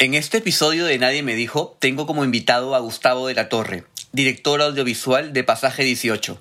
[0.00, 3.82] En este episodio de Nadie me dijo, tengo como invitado a Gustavo de la Torre,
[4.12, 6.40] director audiovisual de Pasaje 18.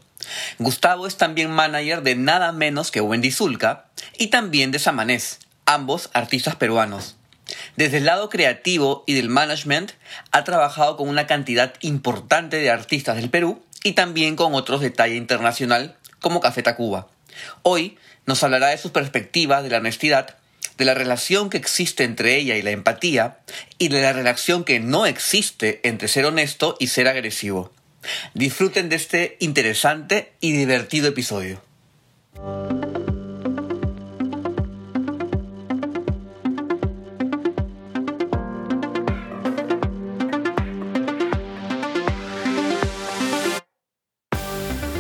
[0.60, 6.12] Gustavo es también manager de nada menos que Wendy Zulka y también de Samanés, ambos
[6.14, 7.16] artistas peruanos.
[7.76, 9.94] Desde el lado creativo y del management,
[10.32, 14.92] ha trabajado con una cantidad importante de artistas del Perú y también con otros de
[14.92, 17.08] talla internacional como Café Tacuba.
[17.64, 17.98] Hoy
[18.28, 20.38] nos hablará de sus perspectivas de la honestidad
[20.78, 23.40] de la relación que existe entre ella y la empatía
[23.78, 27.74] y de la relación que no existe entre ser honesto y ser agresivo.
[28.34, 31.62] Disfruten de este interesante y divertido episodio.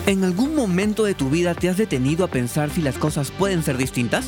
[0.07, 3.61] ¿En algún momento de tu vida te has detenido a pensar si las cosas pueden
[3.61, 4.27] ser distintas?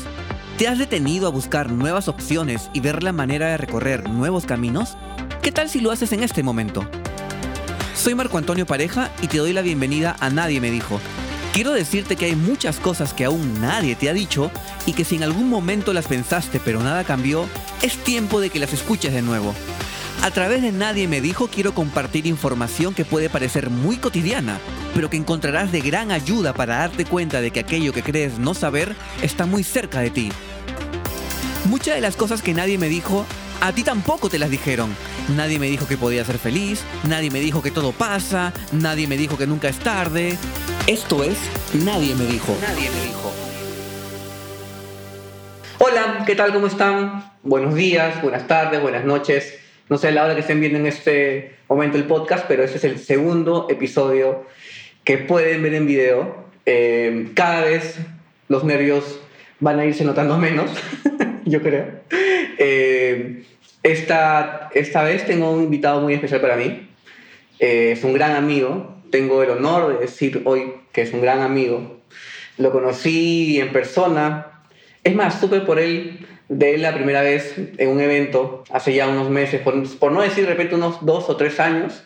[0.60, 4.98] ¿Te has detenido a buscar nuevas opciones y ver la manera de recorrer nuevos caminos?
[5.40, 6.86] ¿Qué tal si lo haces en este momento?
[7.94, 11.00] Soy Marco Antonio Pareja y te doy la bienvenida a Nadie me dijo.
[11.54, 14.50] Quiero decirte que hay muchas cosas que aún nadie te ha dicho
[14.84, 17.46] y que si en algún momento las pensaste pero nada cambió,
[17.80, 19.54] es tiempo de que las escuches de nuevo.
[20.22, 24.58] A través de Nadie me dijo quiero compartir información que puede parecer muy cotidiana,
[24.94, 28.52] pero que encontrarás de gran ayuda para darte cuenta de que aquello que crees no
[28.52, 30.30] saber está muy cerca de ti.
[31.70, 33.24] Muchas de las cosas que nadie me dijo,
[33.62, 34.94] a ti tampoco te las dijeron.
[35.36, 39.16] Nadie me dijo que podía ser feliz, nadie me dijo que todo pasa, nadie me
[39.16, 40.36] dijo que nunca es tarde.
[40.86, 41.38] Esto es
[41.72, 42.54] Nadie me dijo.
[42.60, 43.32] Nadie me dijo.
[45.78, 46.52] Hola, ¿qué tal?
[46.52, 47.32] ¿Cómo están?
[47.42, 49.59] Buenos días, buenas tardes, buenas noches.
[49.90, 52.84] No sé la hora que estén viendo en este momento el podcast, pero este es
[52.84, 54.46] el segundo episodio
[55.02, 56.44] que pueden ver en video.
[56.64, 57.98] Eh, cada vez
[58.46, 59.18] los nervios
[59.58, 60.70] van a irse notando menos,
[61.44, 61.86] yo creo.
[62.08, 63.42] Eh,
[63.82, 66.88] esta, esta vez tengo un invitado muy especial para mí.
[67.58, 69.02] Eh, es un gran amigo.
[69.10, 72.00] Tengo el honor de decir hoy que es un gran amigo.
[72.58, 74.62] Lo conocí en persona.
[75.02, 79.08] Es más, supe por él de él la primera vez en un evento hace ya
[79.08, 82.02] unos meses, por, por, no decir de repente unos dos o tres años.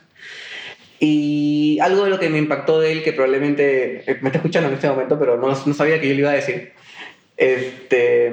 [1.01, 4.75] Y algo de lo que me impactó de él, que probablemente me está escuchando en
[4.75, 6.73] este momento, pero no, no sabía que yo le iba a decir,
[7.37, 8.33] este,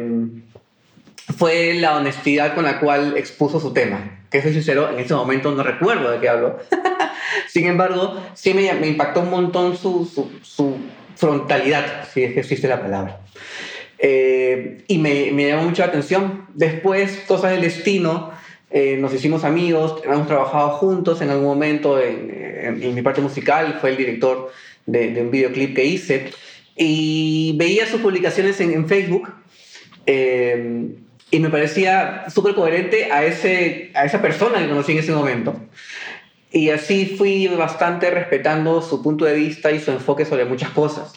[1.38, 4.20] fue la honestidad con la cual expuso su tema.
[4.30, 6.60] Que soy sincero, en este momento no recuerdo de qué hablo.
[7.48, 10.78] Sin embargo, sí me, me impactó un montón su, su, su,
[11.16, 13.22] frontalidad, si es que existe la palabra.
[14.03, 16.47] Eh, y me, me, llamó mucho la atención.
[16.56, 18.31] Después, cosas del destino,
[18.72, 23.22] eh, nos hicimos amigos, hemos trabajado juntos en algún momento en, en, en mi parte
[23.22, 24.51] musical, fue el director
[24.85, 26.31] de, de, un videoclip que hice.
[26.75, 29.31] Y veía sus publicaciones en, en Facebook.
[30.07, 30.95] Eh,
[31.29, 35.56] y me parecía súper coherente a, ese, a esa persona que conocí en ese momento.
[36.51, 41.13] Y así fui bastante respetando su punto de vista y su enfoque sobre muchas cosas.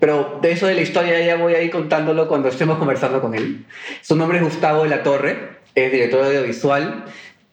[0.00, 3.34] Pero de eso de la historia ya voy a ir contándolo cuando estemos conversando con
[3.34, 3.66] él.
[4.00, 7.04] Su nombre es Gustavo de la Torre, es director audiovisual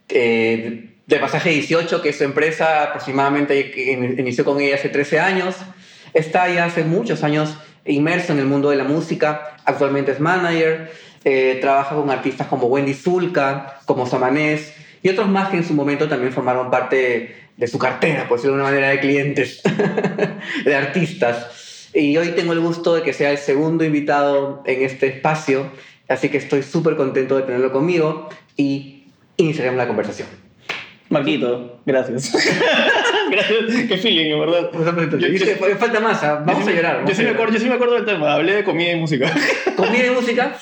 [0.09, 3.73] eh, de Pasaje 18, que es su empresa aproximadamente
[4.17, 5.55] inició con ella hace 13 años.
[6.13, 10.91] Está ya hace muchos años inmerso en el mundo de la música, actualmente es manager,
[11.23, 15.73] eh, trabaja con artistas como Wendy Zulka, como Samanés y otros más que en su
[15.73, 19.61] momento también formaron parte de su cartera, por decirlo de una manera, de clientes,
[20.65, 21.56] de artistas.
[21.97, 25.71] Y hoy tengo el gusto de que sea el segundo invitado en este espacio,
[26.07, 29.05] así que estoy súper contento de tenerlo conmigo y
[29.37, 30.27] iniciaremos la conversación.
[31.09, 32.33] Marquito, gracias.
[33.31, 34.69] gracias, qué feeling, ¿verdad?
[35.17, 37.05] Yo, yo, falta más, vamos yo, a llorar.
[37.07, 39.33] Yo, sí me acuerdo, yo sí me acuerdo del tema, hablé de comida y música.
[39.75, 40.55] ¿Comida y música?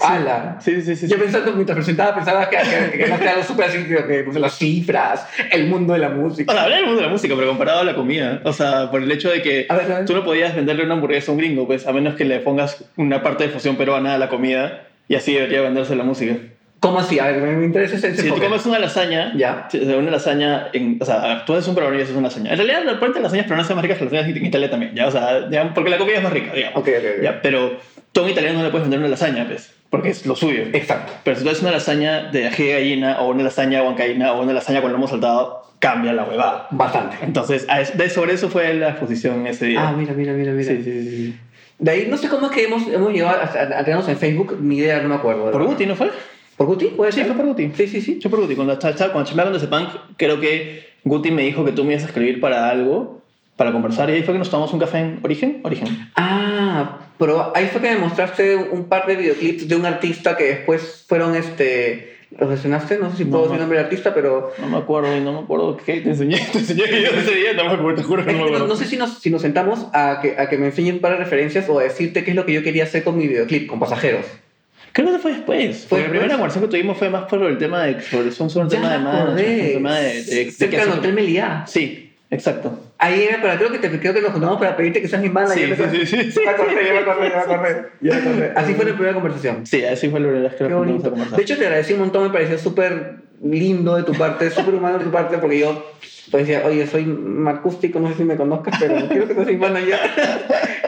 [0.00, 0.58] ¡Hala!
[0.60, 1.06] Sí, sí, sí.
[1.08, 2.56] Yo pensando, mientras presentaba, pensaba que,
[2.92, 6.50] que, que, algo súper así, que sé, las cifras, el mundo de la música.
[6.50, 8.40] O sea, hablé del mundo de la música, pero comparado a la comida.
[8.44, 10.04] O sea, por el hecho de que a ver, a ver.
[10.06, 12.84] tú no podías venderle una hamburguesa a un gringo, pues, a menos que le pongas
[12.96, 16.36] una parte de fusión peruana a la comida, y así debería venderse la música.
[16.82, 17.20] ¿Cómo así?
[17.20, 19.68] A ver, me interesa ese Si tú comes una lasaña, ya.
[19.96, 22.50] una lasaña, en, o sea, tú eres un peruano y haces una lasaña.
[22.50, 24.46] En realidad, la parte de las lasañas peruanas son más ricas que las lasañas en
[24.46, 25.06] Italia también, ¿ya?
[25.06, 26.80] O sea, digamos, porque la comida es más rica, digamos.
[26.80, 27.22] Ok, ok, ok.
[27.22, 27.40] ¿ya?
[27.40, 27.78] Pero
[28.12, 30.64] tú italiano no le puedes vender una lasaña, pues, porque es lo suyo.
[30.72, 31.12] Exacto.
[31.24, 34.42] Pero si tú haces una lasaña de ají de gallina, o una lasaña huancaína, o
[34.42, 36.68] una lasaña con lomo saltado, cambia la huevada.
[36.70, 37.16] Bastante.
[37.22, 37.66] Entonces,
[37.96, 39.88] de, sobre eso fue la exposición ese día.
[39.88, 40.64] Ah, mira, mira, mira, mira.
[40.72, 41.36] Sí, sí, sí.
[41.78, 44.16] De ahí, no sé cómo es que hemos, hemos llegado a, a, a tenernos en
[44.16, 45.50] Facebook, ni idea, no me acuerdo.
[45.50, 46.10] ¿Por Guti no fue?
[46.56, 46.86] ¿Por Guti?
[46.86, 47.26] ¿Puede Sí, ser?
[47.26, 47.72] fue por Guti.
[47.74, 48.18] Sí, sí, sí.
[48.20, 48.54] Yo por Guti.
[48.54, 52.04] Cuando, cuando chambeaba con ese punk, creo que Guti me dijo que tú me ibas
[52.04, 53.20] a escribir para algo,
[53.56, 55.60] para conversar, y ahí fue que nos tomamos un café en Origen.
[55.64, 55.88] Origen.
[56.14, 60.44] Ah, pero ahí fue que me mostraste un par de videoclips de un artista que
[60.44, 62.98] después fueron este, ¿Lo gestionaste?
[62.98, 63.62] No sé si puedo No, decir el no.
[63.62, 64.52] nombre del artista, pero...
[64.58, 66.38] No me acuerdo y no me acuerdo qué te enseñé.
[66.52, 68.56] Te enseñé videos ese día, no me acuerdo, te juro que no me que no,
[68.56, 68.66] acuerdo.
[68.74, 71.68] no sé si nos, si nos sentamos a que, a que me enseñen para referencias
[71.68, 74.26] o a decirte qué es lo que yo quería hacer con mi videoclip, con pasajeros.
[74.92, 75.86] Creo que fue después.
[75.88, 78.00] ¿Fue la primera conversación que tuvimos fue más por el tema de.
[78.32, 80.22] Son sobre un Ya tema de un tema de.
[80.24, 81.64] de, de Cerca del Hotel Meliá.
[81.66, 82.78] Sí, exacto.
[82.98, 85.28] Ahí era, pero creo que, te, creo que nos juntamos para pedirte que seas mi
[85.28, 85.76] manager.
[85.76, 86.40] Sí, sí, sí, sí.
[86.44, 88.08] Ya me ya me ya me.
[88.08, 88.44] Ya me.
[88.56, 89.66] Así fue la primera conversación.
[89.66, 91.06] Sí, así fue la verdad que Qué nos bonito.
[91.06, 91.36] a conversar.
[91.36, 94.98] De hecho, te agradecí un montón, me pareció súper lindo de tu parte, súper humano
[94.98, 95.84] de tu parte, porque yo
[96.30, 97.12] pues, decía, oye, soy
[97.48, 99.98] acústico, no sé si me conozcas, pero quiero que seas mi manager.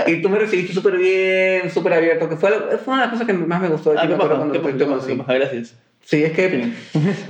[0.06, 2.50] y tú me recibiste súper bien, súper abierto, que fue,
[2.85, 4.37] fue una de las cosas que más me gustó de Ah, ti, qué me acuerdo
[4.37, 5.20] cuando te- conocí.
[5.26, 5.76] gracias.
[6.02, 6.70] Sí, es que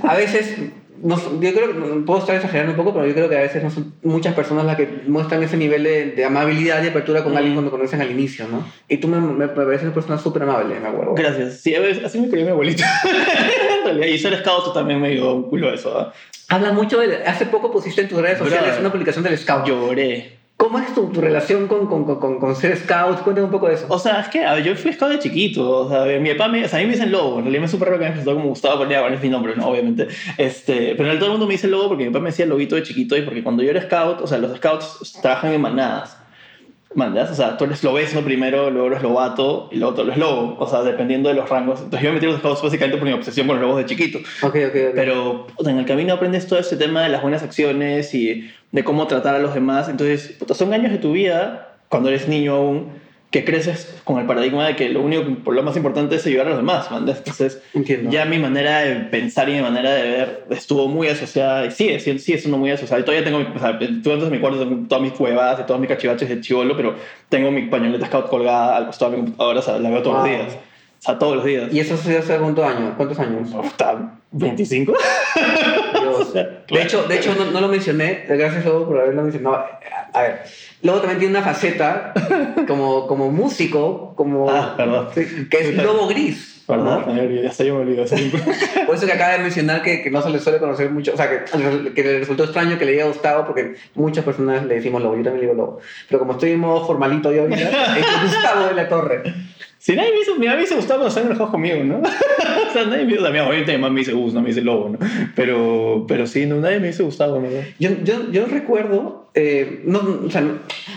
[0.03, 0.57] a veces,
[1.05, 1.73] no yo creo que
[2.05, 4.65] puedo estar exagerando un poco, pero yo creo que a veces no son muchas personas
[4.65, 7.37] las que muestran ese nivel de, de amabilidad y apertura con Mm.
[7.37, 8.65] alguien cuando conocen al inicio, ¿no?
[8.87, 11.13] Y tú me, me, pareces una persona súper amable, me acuerdo.
[11.13, 11.61] Gracias.
[11.61, 12.85] Sí, así me crió mi abuelita.
[13.79, 15.97] en realidad, y ser scout también me dio un culo eso.
[15.97, 16.13] ¿ah?
[16.47, 17.23] Habla mucho de...
[17.25, 19.65] Hace poco pusiste en tus redes sociales una publicación del Scout.
[19.65, 20.34] Lloré.
[20.57, 23.19] ¿Cómo es tu, tu relación con, con, con- con, ser Scout?
[23.23, 23.87] Cuéntame un poco de eso.
[23.89, 25.69] O sea, es que ver, yo fui scout de chiquito.
[25.81, 26.63] O sea, mi papá me.
[26.63, 27.37] O sea, a mí me dicen lobo.
[27.39, 29.53] En realidad me súper raro que me presentó como Gustavo Pernilla, bueno, es mi nombre,
[29.55, 29.67] ¿no?
[29.67, 30.07] Obviamente.
[30.37, 32.45] Este, pero en realidad todo el mundo me dice lobo porque mi papá me decía
[32.45, 35.61] lobito de chiquito y porque cuando yo era scout, o sea, los scouts trabajan en
[35.61, 36.17] manadas.
[36.95, 37.29] ¿Mandas?
[37.29, 40.55] O sea, tú eres lobesno primero, luego eres lobato y luego tú eres lobo.
[40.59, 41.81] O sea, dependiendo de los rangos.
[41.81, 43.85] Entonces yo me metí en los scouts básicamente por mi obsesión con los lobos de
[43.85, 44.19] chiquito.
[44.41, 44.91] Ok, ok, ok.
[44.95, 49.07] Pero en el camino aprendes todo este tema de las buenas acciones y de cómo
[49.07, 49.89] tratar a los demás.
[49.89, 52.87] Entonces, puta, son años de tu vida, cuando eres niño aún,
[53.35, 56.45] que creces con el paradigma de que lo único, por lo más importante es ayudar
[56.47, 56.87] a los demás.
[56.89, 58.09] Entonces, Entiendo.
[58.09, 61.99] ya mi manera de pensar y mi manera de ver estuvo muy asociada, y sigue,
[61.99, 63.01] sigue, sigue siendo muy asociada.
[63.01, 65.63] Y todavía tengo, o sea, tú entras en mi cuarto, tengo todas mis cuevas y
[65.63, 66.95] todos mis cachivaches de chivolo, pero
[67.27, 70.15] tengo mi pañoleta scout colgada al costado de mi computadora, o sea, la veo todos
[70.19, 70.27] Wow.
[70.27, 70.53] los días.
[70.55, 71.73] O sea, todos los días.
[71.73, 72.93] ¿Y eso se hace cuántos años?
[72.95, 73.49] ¿Cuántos años?
[73.65, 74.93] Está 25.
[76.43, 79.65] De hecho, de hecho no, no lo mencioné, gracias Lobo por haberlo mencionado.
[80.13, 80.41] A ver,
[80.81, 82.13] Lobo también tiene una faceta
[82.67, 85.09] como, como músico, como, Ah, perdón.
[85.13, 86.53] que es Lobo Gris.
[86.67, 87.05] ¿Verdad?
[87.05, 87.23] ¿no?
[87.29, 88.07] Ya hasta yo me olvido.
[88.07, 88.41] siempre.
[88.87, 91.17] Por eso que acaba de mencionar que, que no se le suele conocer mucho, o
[91.17, 95.03] sea, que, que le resultó extraño que le haya gustado porque muchas personas le decimos
[95.03, 95.79] Lobo, yo también le digo Lobo.
[96.09, 99.21] Pero como estoy en modo formalito yo ahorita, es Gustavo de la Torre.
[99.77, 101.97] Si nadie me hizo, me dice Gustavo cuando están enojados conmigo, ¿no?
[101.99, 104.41] o sea, nadie me dice, o sea, mi abuelita y mamá me dice Gus, no
[104.41, 104.99] me dice Lobo, ¿no?
[105.35, 107.47] Pero, pero sí, no, nadie me dice Gustavo, ¿no?
[107.79, 110.43] Yo, yo, yo recuerdo, eh, no, o sea,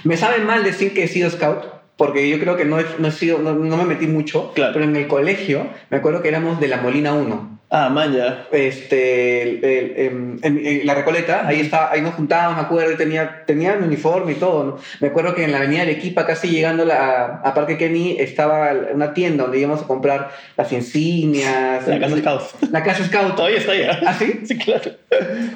[0.04, 1.64] me sabe mal decir que he sido scout,
[1.96, 4.72] porque yo creo que no he, no he sido, no, no me metí mucho, Claro.
[4.72, 7.58] pero en el colegio me acuerdo que éramos de la Molina 1.
[7.70, 8.46] Ah, man, ya.
[8.50, 12.96] Este, el- el- en, en- en la Recoleta, ahí, está, ahí nos juntábamos, me acuerdo,
[12.96, 14.64] tenía, tenía mi uniforme y todo.
[14.64, 14.78] ¿no?
[15.00, 19.12] Me acuerdo que en la avenida Arequipa, casi llegando a, a Parque Kenny, estaba una
[19.12, 21.86] tienda donde íbamos a comprar las insignias.
[21.86, 22.42] La casa Scout.
[22.70, 23.34] La casa Scout.
[23.36, 24.00] Todavía está allá.
[24.06, 24.40] ¿Ah, sí?
[24.44, 24.90] Sí, claro.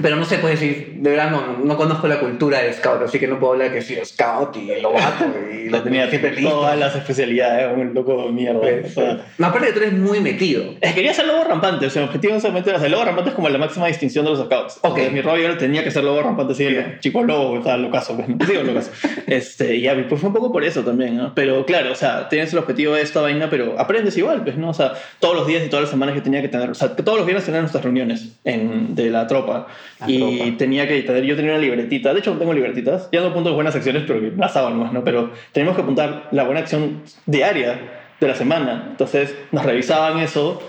[0.02, 3.18] Pero no sé, puede decir, de verdad no, no conozco la cultura del scout, así
[3.18, 6.50] que no puedo hablar que sido scout y lobato y lo tenía siempre listo.
[6.50, 8.60] Todas las especialidades, un loco de mierda.
[8.84, 10.64] O sea, No, aparte que tú eres muy metido.
[10.80, 13.30] Es que quería ser lobo rampante, o sea, mi objetivo solamente era ser lobo rampante
[13.30, 14.78] es como la máxima distinción de los scouts.
[14.82, 14.98] Ok.
[14.98, 16.98] Entonces, mi rollo tenía que ser lobo rampante, sí, Bien.
[17.00, 18.90] chico lobo, estaba locazo, pues, digo locazo.
[19.26, 21.34] Este, y pues fue un poco por eso también, ¿no?
[21.34, 24.70] Pero claro, o sea, tienes el objetivo de esta vaina, pero aprendes igual, pues, ¿no?
[24.70, 26.94] O sea, todos los días y todas las semanas yo tenía que tener, o sea,
[26.94, 29.68] que todos los viernes tenía nuestras reuniones en, de la tropa.
[30.00, 30.58] La y tropa.
[30.58, 33.54] tenía que tener, yo tenía una libretita, de hecho no tengo libretitas, ya no apunto
[33.54, 35.04] buenas acciones, pero que las hago nomás, ¿no?
[35.04, 37.78] Pero teníamos que apuntar la buena acción diaria
[38.20, 38.88] de la semana.
[38.90, 40.62] Entonces nos revisaban eso,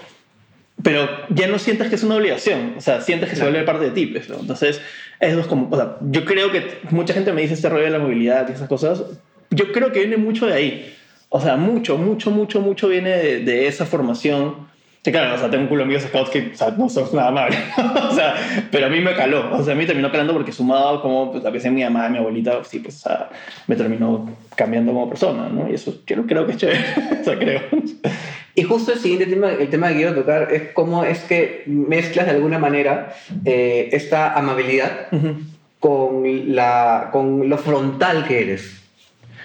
[0.83, 3.51] pero ya no sientes que es una obligación, o sea, sientes que se Claro.
[3.51, 4.05] vuelve parte de ti.
[4.07, 4.39] pues, ¿no?
[4.39, 4.81] Entonces,
[5.19, 7.89] eso es como, o sea, yo creo que mucha gente me dice este rollo de
[7.91, 9.03] la movilidad y esas cosas,
[9.49, 10.93] yo creo que viene mucho de ahí.
[11.29, 14.71] O sea, mucho, mucho, mucho, mucho viene de, de esa formación.
[15.03, 17.31] Que claro, o sea, tengo un culo amigos scouts que o sea, no son nada
[17.31, 17.51] mal.
[18.09, 18.35] o sea,
[18.71, 19.49] pero a mí me caló.
[19.53, 22.19] O sea, a mí terminó calando porque sumado como pues, a veces mi mamá, mi
[22.19, 23.29] abuelita, sí, pues, o sea,
[23.67, 25.69] me terminó cambiando como persona, ¿no?
[25.69, 26.79] Y eso yo creo que es chévere.
[27.21, 27.61] o sea, creo.
[28.55, 32.27] Y justo el siguiente tema, el tema que quiero tocar es cómo es que mezclas
[32.27, 33.13] de alguna manera
[33.45, 35.07] eh, esta amabilidad
[35.79, 36.24] con,
[36.55, 38.79] la, con lo frontal que eres.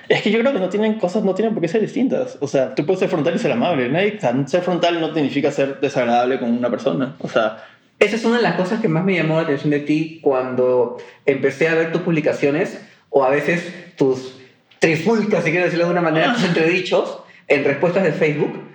[0.08, 2.38] Es que yo creo que no tienen cosas, no tienen por qué ser distintas.
[2.40, 3.88] O sea, tú puedes ser frontal y ser amable.
[3.88, 7.16] Nadie, o sea, ser frontal no significa ser desagradable con una persona.
[7.20, 7.64] O sea,
[7.98, 10.98] Esa es una de las cosas que más me llamó la atención de ti cuando
[11.26, 14.38] empecé a ver tus publicaciones o a veces tus
[14.78, 18.67] trifulcas, si quiero decirlo de alguna manera, tus entredichos en respuestas de Facebook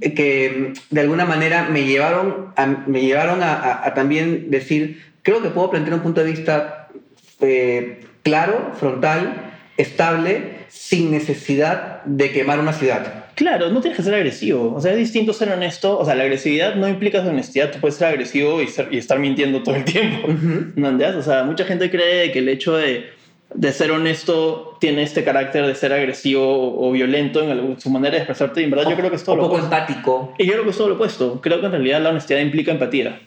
[0.00, 5.42] que de alguna manera me llevaron a, me llevaron a, a- a también decir, creo
[5.42, 6.88] que puedo plantear un punto de vista
[7.40, 13.24] eh, claro, frontal estable sin necesidad de quemar una ciudad.
[13.34, 14.72] Claro, no tienes que ser agresivo.
[14.74, 15.98] O sea, es distinto ser honesto.
[15.98, 17.70] O sea, la agresividad no implica honestidad.
[17.70, 20.28] Tú puedes ser agresivo y, ser- y estar mintiendo todo el tiempo.
[20.74, 21.16] ¿No entiendes?
[21.16, 23.10] O sea, mucha gente cree que el hecho de,
[23.56, 28.18] de ser honesto tiene este carácter de ser agresivo o violento en su manera de
[28.18, 28.60] expresarte.
[28.60, 29.74] Y en verdad yo creo que es todo Un lo poco opuesto.
[29.74, 30.34] empático.
[30.38, 31.40] Y yo creo que es todo lo opuesto.
[31.40, 33.20] Creo que en realidad la honestidad implica empatía.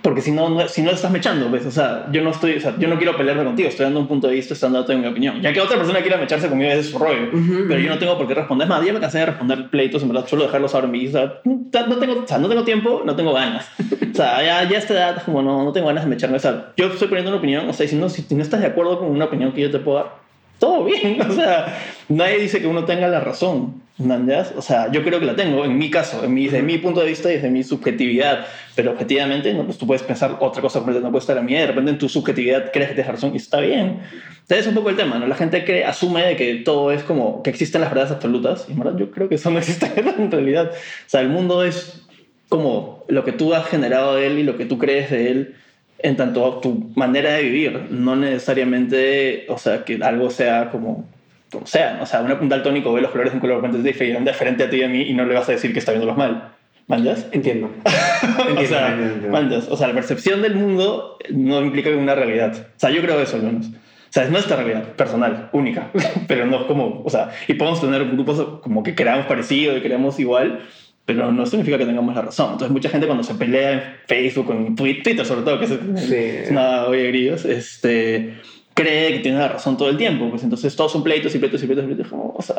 [0.00, 1.50] Porque si no, no, si no estás mechando.
[1.54, 4.08] O sea, yo no estoy, o sea, yo no quiero pelearme contigo, estoy dando un
[4.08, 5.40] punto de vista, estoy dando mi opinión.
[5.42, 7.28] Ya que otra persona quiera mecharse conmigo, es su rollo.
[7.28, 7.84] Ujú, Pero ujú.
[7.84, 8.64] yo no tengo por qué responder.
[8.64, 11.00] Es más, ya me cansé de responder pleitos, en verdad, suelo dejarlos ahora en mi
[11.00, 11.40] vida.
[11.44, 13.68] No tengo, o sea, no tengo tiempo, no tengo ganas.
[14.12, 16.36] O sea, ya, ya a esta edad, como no, no tengo ganas de mecharme.
[16.36, 18.66] O sea, yo estoy poniendo una opinión, o sea, si no, si no estás de
[18.66, 20.16] acuerdo con una opinión que yo te puedo dar,
[20.58, 21.18] todo bien.
[21.28, 21.78] O sea,
[22.10, 23.81] nadie dice que uno tenga la razón.
[23.98, 24.52] ¿Entendés?
[24.56, 27.00] O sea, yo creo que la tengo, en mi caso, en mi, desde mi punto
[27.00, 28.46] de vista y desde mi subjetividad.
[28.74, 31.54] Pero objetivamente, no, pues tú puedes pensar otra cosa completamente no puede estar a mí.
[31.54, 34.00] De repente en tu subjetividad crees que tienes razón y está bien.
[34.42, 35.26] Entonces es un poco el tema, ¿no?
[35.26, 38.66] La gente cree, asume de que todo es como que existen las verdades absolutas.
[38.68, 40.70] Y en verdad yo creo que eso no existe en realidad.
[40.72, 42.02] O sea, el mundo es
[42.48, 45.54] como lo que tú has generado de él y lo que tú crees de él
[46.02, 51.08] en tanto a tu manera de vivir, no necesariamente, o sea, que algo sea como,
[51.52, 54.32] como sea, o sea, un, un daltónico ve los colores de un color completamente diferente
[54.32, 56.16] frente a ti y a mí y no le vas a decir que está viéndolos
[56.16, 56.48] mal.
[56.88, 57.28] ¿Mandas?
[57.30, 57.70] Entiendo.
[57.84, 59.28] o, Entiendo, sea, entiendo.
[59.28, 59.68] mandas.
[59.68, 62.52] o sea, la percepción del mundo no implica una realidad.
[62.76, 63.66] O sea, yo creo eso al menos.
[63.68, 65.90] O sea, es nuestra realidad personal, única,
[66.28, 70.18] pero no como, o sea, y podemos tener grupos como que creamos parecido y creamos
[70.20, 70.60] igual,
[71.06, 72.52] pero no significa que tengamos la razón.
[72.52, 75.70] Entonces, mucha gente cuando se pelea en Facebook, en Twi- Twitter, sobre todo, que es,
[76.08, 76.14] Sí.
[76.16, 78.34] es una olla de grillos, este,
[78.74, 80.28] cree que tiene la razón todo el tiempo.
[80.30, 82.08] Pues entonces, todos son pleitos y pleitos y pleitos y pleitos.
[82.08, 82.56] Como, o sea,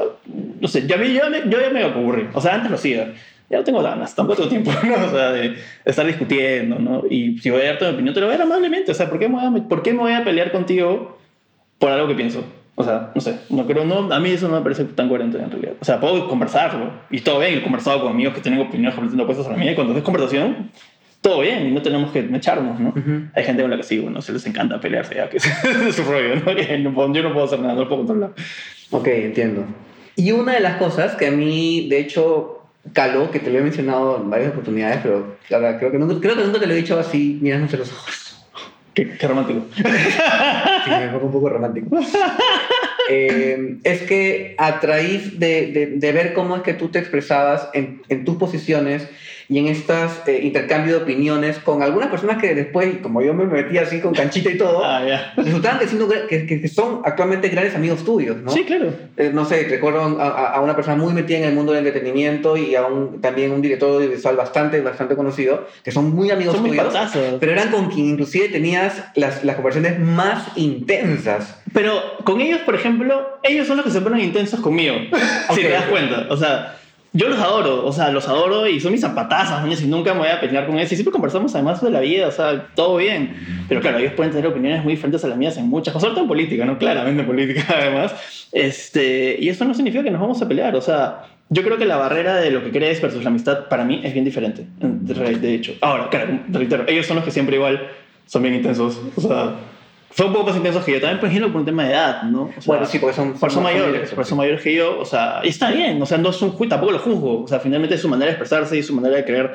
[0.60, 2.28] no sé, ya, me- yo ya me aburrí.
[2.34, 3.14] O sea, antes lo hacía.
[3.50, 5.06] Ya no tengo ganas, tampoco tengo tiempo, ¿no?
[5.06, 5.56] O sea, de
[5.86, 7.04] estar discutiendo, ¿no?
[7.10, 8.92] Y si voy a darte mi opinión, te lo voy a dar amablemente.
[8.92, 11.18] O sea, ¿por qué me voy a, por qué me voy a pelear contigo
[11.78, 12.44] por algo que pienso?
[12.76, 15.38] O sea, no sé, no creo, no, a mí eso no me parece tan coherente
[15.38, 15.74] en realidad.
[15.80, 19.24] O sea, puedo conversarlo y todo bien, he conversado con amigos que tienen opiniones completamente
[19.24, 20.72] opuestas a la mía y cuando es conversación,
[21.24, 22.90] todo bien y no tenemos que echarnos, ¿no?
[22.90, 23.24] Ujú.
[23.34, 25.38] Hay gente con la que sí, bueno, se les encanta pelearse, ya que
[25.90, 26.56] es su rollo, ¿no?
[26.56, 28.32] Que no puedo- yo no puedo hacer nada, no lo puedo controlar.
[28.92, 29.66] Ok, entiendo.
[30.16, 32.62] Y una de las cosas que a mí, de hecho,
[32.92, 36.44] caló, que te lo he mencionado en varias oportunidades, pero creo que nunca, creo que
[36.44, 38.46] nunca te lo he dicho así, mirándote los ojos.
[38.94, 39.66] Qué, qué romántico.
[40.86, 41.98] Sí, me pongo un poco romántico.
[43.10, 47.70] Eh, es que a raíz de, de- de ver cómo es que tú te expresabas
[47.74, 49.08] en, en tus posiciones
[49.50, 53.46] y en estas eh, intercambio de opiniones con algunas personas que después, como yo me
[53.46, 55.34] metí así con canchita y todo, Ah, ya.
[55.38, 55.80] resultaban
[56.30, 58.52] que, que- que son actualmente grandes amigos tuyos, ¿no?
[58.52, 58.94] Sí, claro.
[59.18, 62.56] Eh, no sé, recuerdo a, a- una persona muy metida en el mundo del entretenimiento
[62.58, 66.62] y a un, también un director audiovisual bastante, bastante conocido, que son muy amigos Son
[66.64, 67.36] muy tuyos, patazos.
[67.40, 71.58] pero eran con quien inclusive tenías las, las conversaciones más intensas.
[71.74, 74.96] Pero con ellos, por ejemplo, ellos son los que se ponen intensos conmigo.
[75.50, 75.56] Ok.
[75.56, 76.28] Si te das cuenta.
[76.30, 76.78] O sea,
[77.14, 77.86] yo los adoro.
[77.86, 79.72] O sea, los adoro y son mis zapatazas, ¿no?
[79.72, 80.92] y nunca me voy a pelear con ellos.
[80.92, 83.36] Y siempre conversamos además de la vida, o sea, todo bien.
[83.70, 86.16] Pero claro, ellos pueden tener opiniones muy diferentes a las mías en muchas cosas, sobre
[86.16, 86.78] todo en política, ¿no?
[86.78, 88.14] Claramente en política, además.
[88.52, 90.76] Este, y eso no significa que nos vamos a pelear.
[90.76, 93.86] O sea, yo creo que la barrera de lo que crees versus la amistad para
[93.86, 95.74] mí es bien diferente, de hecho.
[95.82, 97.90] Ahora, claro, reitero, ellos son los que siempre igual
[98.26, 99.00] son bien intensos.
[99.16, 99.54] O sea,
[100.16, 101.00] son un poco más intensos que yo.
[101.02, 102.44] También, por ejemplo, por un tema de edad, ¿no?
[102.44, 105.00] O sea, Bueno, sí, porque son, por son más mayores, por son mayores que yo,
[105.00, 107.48] o sea, y está bien, o sea, no es un ju- tampoco lo juzgo, o
[107.48, 109.54] sea, finalmente es su manera de expresarse y su manera de querer,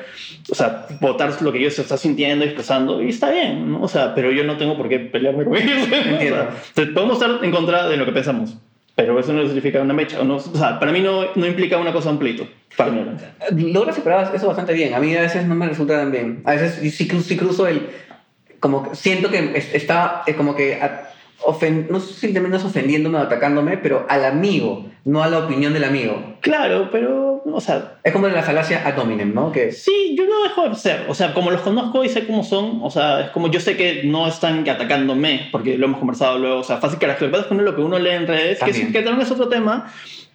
[0.51, 3.81] o sea, votar lo que ellos se está sintiendo y expresando, y está bien, ¿no?
[3.81, 5.95] O sea, pero yo no tengo por qué pelearme con ellos, ¿no?
[5.97, 6.93] O sea, Entiendo.
[6.93, 8.57] podemos estar en contra de lo que pensamos,
[8.95, 11.77] pero eso no significa una mecha, o, no, o sea, para mí no, no implica
[11.77, 13.01] una cosa un pleito, para mí.
[13.71, 14.93] Logras separar eso bastante bien.
[14.93, 16.41] A mí a veces no me resulta tan bien.
[16.45, 17.87] A veces sí, sí cruzo el...
[18.59, 20.75] Como siento que es- está eh, como que...
[20.75, 21.05] a-
[21.41, 25.71] ofen- no sé si terminas ofendiéndome o atacándome, pero al amigo, no a la opinión
[25.71, 26.35] del amigo.
[26.41, 29.49] Claro, pero, o sea, Es como la falacia ad hominem, ¿no?
[29.49, 31.05] Que Sí, yo no dejo de ser.
[31.07, 33.77] O sea, como los conozco y sé cómo son, o sea, es como yo sé
[33.77, 36.59] que no están atacándome, porque lo hemos conversado luego.
[36.59, 39.01] O sea, fácil que lo que lo que uno lee en redes, que, es- que
[39.01, 39.89] también es otro tema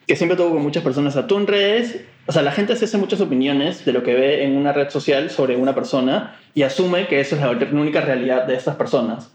[0.06, 1.14] que siempre toco con muchas personas.
[1.14, 4.02] O sea, tú en redes, o sea, la gente se hace muchas opiniones de lo
[4.02, 7.50] que ve en una red social sobre una persona y asume que eso es la
[7.50, 9.30] única realidad de estas personas.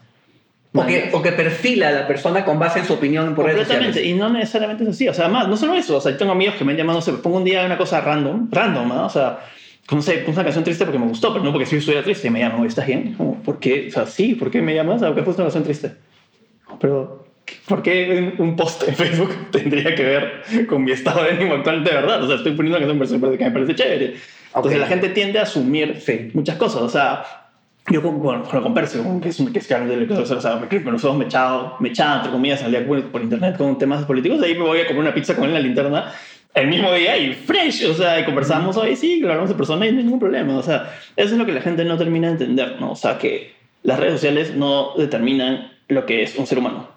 [0.71, 3.67] O que, o que perfila a la persona con base en su opinión por redes
[3.67, 3.97] sociales.
[4.03, 5.09] y no necesariamente es así.
[5.09, 6.99] O sea, más, no solo eso, o sea, yo tengo amigos que me han llamado,
[6.99, 9.05] no sé, pongo un día una cosa random, random, ¿no?
[9.07, 9.39] O sea,
[9.91, 12.03] no sé, puse una canción triste porque me gustó, pero no porque si yo estuviera
[12.03, 13.15] triste y me llaman, ¿estás bien?
[13.15, 13.87] Como, ¿Por qué?
[13.87, 15.01] O sea, sí, ¿por qué me llamas?
[15.01, 15.93] ¿A qué puse una canción triste?
[16.79, 17.25] Pero,
[17.67, 21.83] ¿por qué un post en Facebook tendría que ver con mi estado de ánimo actual
[21.83, 22.23] de verdad?
[22.23, 24.15] O sea, estoy poniendo una canción que me parece chévere.
[24.55, 24.81] Entonces Ok.
[24.81, 26.31] la gente tiende a asumir Sí.
[26.33, 27.23] muchas cosas, o sea,
[27.91, 30.91] yo con, con, con Percio, que es, que es de o sea, me, creo que
[30.91, 34.47] nosotros me echaba, me echaba, entre comillas, salía por, por internet con temas políticos, de
[34.47, 36.11] ahí me voy a comer una pizza con él en la linterna
[36.55, 39.85] el mismo día y fresh, o sea, y conversamos hoy, sí, lo hablamos de persona
[39.87, 42.27] y no hay ningún problema, o sea, eso es lo que la gente no termina
[42.27, 42.91] de entender, ¿no?
[42.91, 43.53] O sea, que
[43.83, 46.87] las redes sociales no determinan lo que es un ser humano.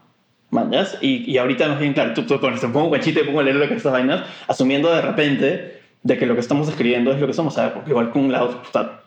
[0.53, 0.99] ¿Mandas?
[1.01, 3.41] Y, y ahorita más bien, claro, tú, tú con esto pongo un guachito y pongo
[3.41, 7.11] a leer lo que estas vainas, asumiendo de repente de que lo que estamos escribiendo
[7.13, 7.73] es lo que somos, ¿sabes?
[7.73, 8.61] Porque igual con un lado,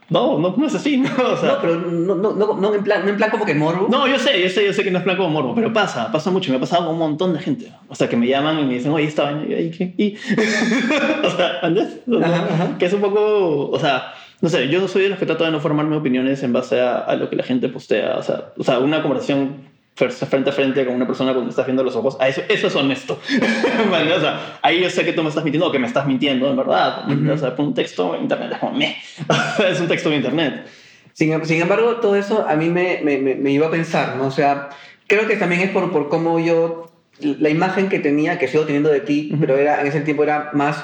[0.09, 1.09] no, no, no es así, ¿no?
[1.33, 3.53] O sea, No, pero no, no, no, no en plan, no en plan como que
[3.53, 3.87] morbo.
[3.91, 6.11] no, yo sé, yo sé, yo sé que no es plan como morbo, pero pasa,
[6.11, 6.49] pasa mucho.
[6.51, 7.71] Me ha pasado con un montón de gente.
[7.89, 9.93] O sea, que me llaman y me dicen, oye, esta vaina, y, ¿qué?
[9.97, 10.15] y-
[11.25, 11.99] o sea, ¿andes?
[12.09, 12.77] O sea, Ajá, ajá.
[12.79, 15.51] Que es un poco, o sea, no sé, yo soy de los que trato de
[15.51, 18.15] no formarme opiniones en base a, a lo que la gente postea.
[18.17, 21.83] O sea, o sea, una conversación frente a frente con una persona cuando estás viendo
[21.83, 23.19] los ojos, a eso, eso es honesto.
[23.91, 24.13] ¿Vale?
[24.13, 26.49] O sea, ahí yo sé que tú me estás mintiendo o que me estás mintiendo,
[26.49, 27.09] en verdad.
[27.09, 27.31] Ujú.
[27.31, 28.77] O sea, un texto en internet es como,
[29.69, 30.67] es un texto en internet.
[31.13, 34.27] Sin, sin embargo, todo eso a mí me, me, me, me iba a pensar, ¿no?
[34.27, 34.67] O sea,
[35.07, 38.89] creo que también es por, por cómo yo, la imagen que tenía, que sigo teniendo
[38.89, 39.39] de ti, Ujú.
[39.39, 40.83] pero era, en ese tiempo era más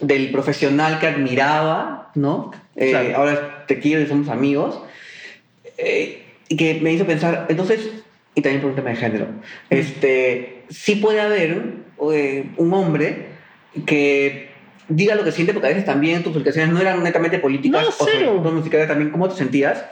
[0.00, 2.50] del profesional que admiraba, ¿no?
[2.76, 3.16] Eh, Claro.
[3.16, 4.80] Ahora te quiero y somos amigos.
[5.76, 8.01] Eh, y que me hizo pensar, entonces,
[8.34, 9.26] y también por un tema de género,
[9.70, 11.64] este, sí puede haber
[12.12, 13.26] eh, un hombre
[13.86, 14.50] que
[14.88, 17.88] diga lo que siente, porque a veces también tus publicaciones no eran netamente políticas, No,
[17.88, 18.40] o cero.
[18.42, 19.84] todo musicales también, cómo te sentías,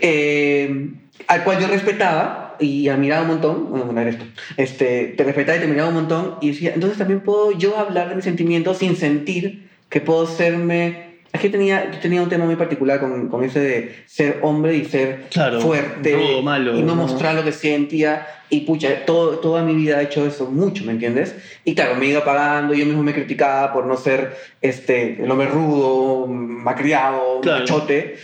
[0.00, 0.90] eh,
[1.26, 4.24] al cual yo respetaba y admiraba un montón, bueno, no eres tú,
[4.56, 8.08] este, te respetaba y te admiraba un montón, y decía, entonces también puedo yo hablar
[8.08, 11.11] de mis sentimientos sin sentir que puedo serme...
[11.32, 14.76] Es que tenía, yo tenía un tema muy particular con, con ese de ser hombre
[14.76, 16.96] y ser Claro, fuerte rudo, malo, y no, ¿no?
[16.96, 18.26] mostrar lo que sentía.
[18.50, 21.34] Y pucha, todo, toda mi vida he hecho eso mucho, ¿me entiendes?
[21.64, 25.30] Y claro, me he ido apagando, yo mismo me criticaba por no ser este, el
[25.30, 27.60] hombre rudo, macriado, Claro.
[27.60, 28.16] machote.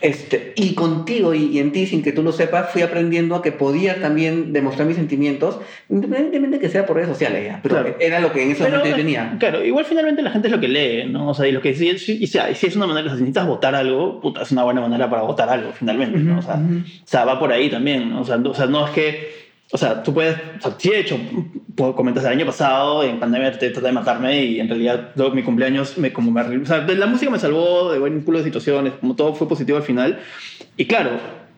[0.00, 3.42] Este, y contigo y, y en ti, sin que tú lo sepas, fui aprendiendo a
[3.42, 5.58] que podía también demostrar mis sentimientos,
[5.90, 7.60] independientemente de que sea por redes sociales, ya.
[7.62, 7.96] Pero Claro.
[8.00, 9.36] era lo que en ese Pero, momento yo tenía.
[9.38, 11.28] Claro, igual finalmente la gente es lo que lee, ¿no?
[11.28, 13.16] O sea, y lo que si, si, y sea, y si es una manera, si
[13.16, 16.38] necesitas votar algo, puta, es una buena manera para votar algo, finalmente, ¿no?
[16.38, 18.22] O sea, o sea, va por ahí también, ¿no?
[18.22, 20.90] O sea, no, o sea, no es que, o sea, tú puedes, o sea, sí
[20.90, 21.18] he hecho,
[21.76, 25.34] puedo comentar, el año pasado en pandemia te traté de matarme y en realidad luego
[25.34, 28.44] mi cumpleaños me como me, o sea, la música me salvó de buen culo de
[28.44, 30.18] situaciones, como todo fue positivo al final.
[30.76, 31.10] Y claro,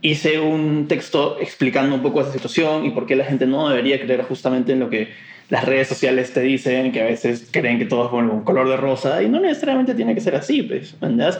[0.03, 4.01] hice un texto explicando un poco esa situación y por qué la gente no debería
[4.01, 5.09] creer justamente en lo que
[5.49, 8.69] las redes sociales te dicen, que a veces creen que todo es bueno, un color
[8.69, 11.39] de rosa y no necesariamente tiene que ser así, pues, ¿me entiendes?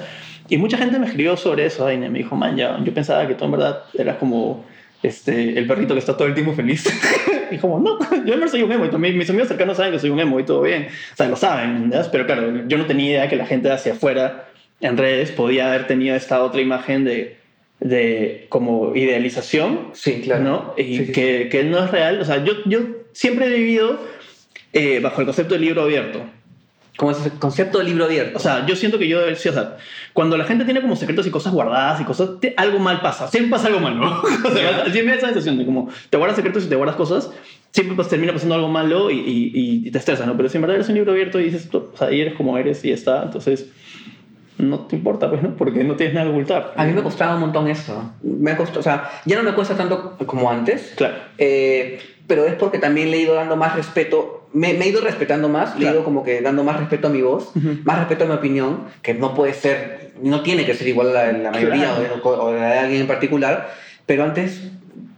[0.49, 3.35] Y mucha gente me escribió sobre eso, y me dijo, man, ya, yo pensaba que
[3.35, 4.65] tú en verdad eras como
[5.03, 6.85] este, el perrito que está todo el tiempo feliz.
[7.51, 9.99] y como, no, yo no soy un emo, y también mis amigos cercanos saben que
[9.99, 12.09] soy un emo y todo bien, o sea, lo saben, ¿me entiendes?
[12.09, 14.49] Pero claro, yo no tenía idea que la gente hacia afuera
[14.81, 17.37] en redes podía haber tenido esta otra imagen de,
[17.81, 20.43] de como idealización Sí, claro.
[20.43, 20.75] ¿no?
[20.77, 22.21] Y Sí, sí, que, que no es real.
[22.21, 22.81] O sea, yo, yo
[23.13, 24.01] siempre he vivido
[24.73, 26.25] eh, bajo el concepto de libro abierto.
[26.97, 28.37] Como ese concepto de libro abierto.
[28.37, 29.79] O sea, yo siento que yo, sí, o sea,
[30.13, 33.29] cuando la gente tiene como secretos y cosas guardadas y cosas, te- algo mal pasa.
[33.29, 34.23] Siempre pasa algo malo.
[34.45, 37.31] o sea, siempre esa sensación de como te guardas secretos y te guardas cosas,
[37.71, 39.51] siempre pues, termina pasando algo malo y, y,
[39.87, 40.37] y te estresas, ¿no?
[40.37, 42.59] Pero si en verdad eres un libro abierto y dices, o sea, y eres como
[42.59, 43.71] eres y ya está, entonces
[44.59, 45.57] no te importa, pues, ¿no?
[45.57, 46.75] Porque no tienes nada que ocultar.
[46.77, 48.13] A mí me costaba un montón eso.
[48.23, 51.15] Me ha costado, o sea, ya no me cuesta tanto como antes, Claro.
[51.39, 55.01] eh, pero es porque también le he ido dando más respeto, me, me he ido
[55.01, 55.97] respetando más, le he Claro.
[55.97, 57.79] ido como que dando más respeto a mi voz, Ujú.
[57.85, 61.27] más respeto a mi opinión, que no puede ser, no tiene que ser igual a
[61.27, 62.21] la, la mayoría Claro.
[62.23, 63.71] o, o de alguien en particular,
[64.07, 64.71] pero antes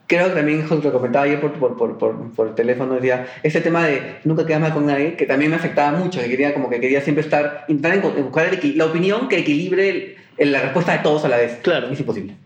[0.07, 3.85] creo que también lo comentaba ayer por, por, por, por, por teléfono, decía, ese tema
[3.87, 6.79] de nunca quedar mal con nadie, que también me afectaba mucho, que quería como que
[6.79, 11.38] quería siempre estar, intentar buscar la opinión que equilibre la respuesta de todos a la
[11.38, 11.59] vez.
[11.62, 11.88] Claro.
[11.90, 12.37] Es imposible.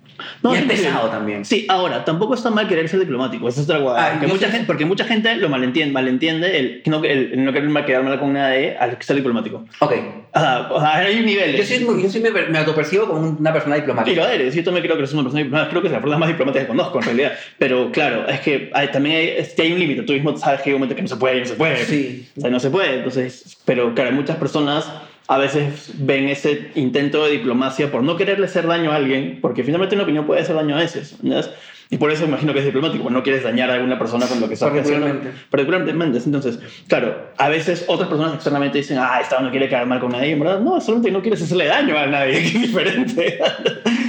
[0.42, 1.44] No, y es pesado también.
[1.44, 4.04] Sí, ahora, tampoco está mal querer ser diplomático, esa es otra guada.
[4.06, 7.52] Ah, porque, mucha gente, porque mucha gente lo malentiende, malentiende el, no, el, el no
[7.52, 9.64] querer mal quedar mal con nadie al ser diplomático.
[9.80, 9.92] Ok.
[10.34, 11.56] O sea, hay un nivel.
[11.56, 14.22] Yo sí, yo sí me, me autopercibo como una persona Y diplomática.
[14.22, 16.18] lo eres, yo también creo que eres una persona diplomática, creo que es la persona
[16.18, 17.32] más diplomática que conozco en realidad.
[17.58, 20.60] Pero claro, es que hay, también hay, es que hay un límite, tú mismo sabes
[20.60, 21.84] que hay un momento que no se puede y no se puede.
[21.84, 22.28] Sí.
[22.36, 22.96] O sea, no se puede.
[22.96, 24.90] Entonces, pero claro, muchas personas
[25.28, 29.62] a veces ven ese intento de diplomacia por no quererle hacer daño a alguien, porque
[29.62, 31.12] finalmente una opinión puede hacer daño a veces.
[31.12, 31.50] ¿entendés?
[31.90, 34.48] Y por eso imagino que es diplomático, no quieres dañar a alguna persona con lo
[34.48, 35.06] que estás haciendo.
[35.06, 35.32] Particularmente.
[35.50, 36.18] Particularmente.
[36.24, 40.12] Entonces, claro, a veces otras personas externamente dicen, ah, esta no quiere quedar mal con
[40.12, 40.32] nadie.
[40.32, 43.38] En verdad, no, solamente no quieres hacerle daño a nadie, que es diferente.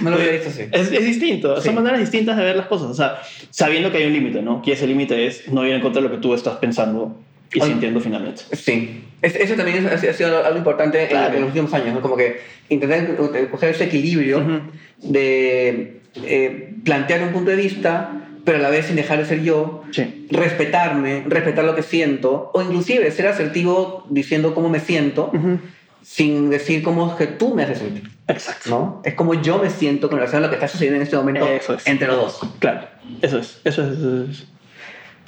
[0.04, 0.64] No lo había visto así.
[0.72, 1.68] Es, es distinto, Sí.
[1.68, 4.62] son maneras distintas de ver las cosas, o sea, sabiendo que hay un límite, ¿no?
[4.62, 7.18] Que ese límite es no ir en contra de lo que tú estás pensando
[7.54, 8.44] y sintiendo finalmente.
[8.56, 9.04] Sí.
[9.22, 11.34] Es- eso también ha sido algo importante en- Claro.
[11.36, 12.02] en, los últimos años, ¿no?
[12.02, 13.16] Como que intentar
[13.52, 14.62] coger ese equilibrio Ujú.
[15.02, 18.12] de eh, plantear un punto de vista,
[18.44, 20.28] pero a la vez sin dejar de ser yo, Sí.
[20.32, 25.32] respetarme, respetar lo que siento, o inclusive ser asertivo diciendo cómo me siento,
[26.02, 28.70] sin decir cómo es que tú me haces sentir, Exacto.
[28.70, 29.02] ¿no?
[29.06, 31.46] Es como yo me siento con relación a lo que está sucediendo en este momento
[31.48, 31.68] es.
[31.86, 32.40] entre los dos.
[32.60, 32.88] Claro,
[33.22, 33.98] eso es, eso es.
[34.00, 34.48] eso es.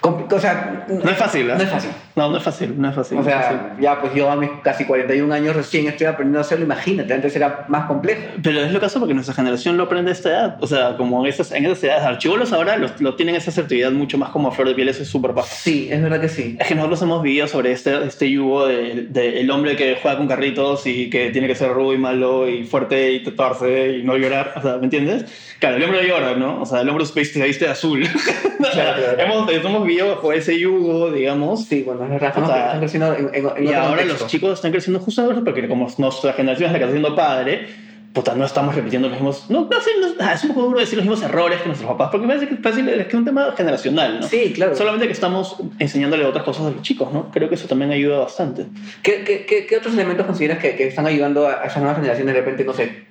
[0.03, 1.53] O sea, No es fácil, ¿eh?
[1.55, 1.91] No es fácil.
[2.15, 3.17] No, no es fácil, no es fácil.
[3.19, 3.57] O no es fácil.
[3.57, 7.13] sea, ya pues yo a mis casi 41 años recién estoy aprendiendo a hacerlo, imagínate,
[7.13, 8.21] antes era más complejo.
[8.41, 10.57] Pero es lo caso porque nuestra generación lo aprende a esta edad.
[10.59, 12.03] O sea, como en esas, en esas edades.
[12.03, 15.03] Archivolos ahora lo, lo tienen esa asertividad mucho más como a flor de piel, eso
[15.03, 15.47] es súper bajo.
[15.51, 16.57] Sí, es verdad que sí.
[16.59, 20.17] Es que nosotros hemos vivido sobre este, este yugo del de, el hombre que juega
[20.17, 24.03] con carritos y que tiene que ser rudo y malo y fuerte y tatuarse y
[24.03, 24.53] no llorar.
[24.55, 25.25] O sea, ¿me entiendes?
[25.59, 26.61] Claro, el hombre llora, ¿no?
[26.61, 28.03] O sea, el hombre space se viste de azul.
[28.61, 29.19] Claro, claro.
[29.19, 31.65] hemos, hemos vivido bajo ese yugo, digamos.
[31.65, 34.23] Sí, bueno, es verdad, O sea, están creciendo en, en, en Y ahora contexto.
[34.23, 37.15] los chicos están creciendo justo ahora porque como nuestra generación es la que está siendo
[37.15, 37.67] padre,
[38.13, 39.49] puta, no estamos repitiendo los mismos...
[39.49, 41.89] No, no, sé, no- ah, es un poco duro decir los mismos errores que nuestros
[41.91, 44.27] papás, porque parece que es fácil, es que es un tema generacional, ¿no?
[44.27, 44.75] Sí, claro.
[44.75, 47.31] Solamente que estamos enseñándole otras cosas a los chicos, ¿no?
[47.31, 48.65] Creo que eso también ayuda bastante.
[49.01, 52.27] ¿Qué, qué, qué, qué otros elementos consideras que, que están ayudando a esa nueva generación
[52.27, 53.05] de repente, no sé,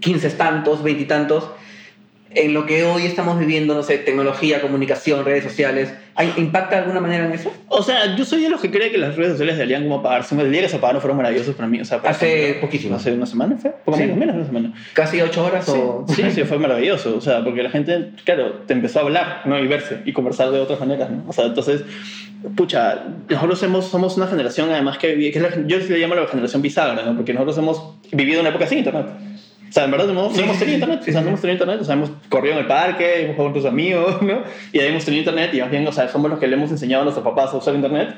[0.00, 1.48] 15 tantos, 20 tantos,
[2.34, 5.92] en lo que hoy estamos viviendo, no sé, tecnología, comunicación, redes sociales?
[6.14, 7.52] ¿hay- ¿Impacta de alguna manera en eso?
[7.68, 10.34] O sea, yo soy de los que cree que las redes sociales deberían como apagarse.
[10.40, 11.80] El día que se apagaron fueron maravillosos para mí.
[11.80, 12.96] O sea, Hace ejemplo, poquísimo.
[12.96, 13.70] Hace una semana fue.
[13.84, 14.02] Poco Sí.
[14.04, 14.74] menos, menos de una semana.
[14.94, 16.04] ¿Casi 8 horas Sí, o...?
[16.08, 17.16] sí, sí, fue maravilloso.
[17.16, 19.58] O sea, porque la gente, claro, te empezó a hablar, ¿no?
[19.58, 21.24] Y verse y conversar de otras maneras, ¿no?
[21.28, 21.82] O sea, entonces,
[22.56, 26.26] pucha, nosotros hemos, somos una generación además que que es la, yo le llamo la
[26.26, 27.16] generación bisagra, ¿no?
[27.16, 29.06] Porque nosotros hemos vivido una época sin internet.
[29.68, 31.28] O sea, en verdad no, no Sí, hemos sí, tenido internet, Sí, o sea, no
[31.28, 34.22] hemos tenido internet, o sea, hemos corrido en el parque, hemos jugado con tus amigos,
[34.22, 34.42] ¿no?
[34.72, 36.70] Y ahí hemos tenido internet y más bien, o sea, somos los que le hemos
[36.70, 38.14] enseñado a nuestros papás a usar internet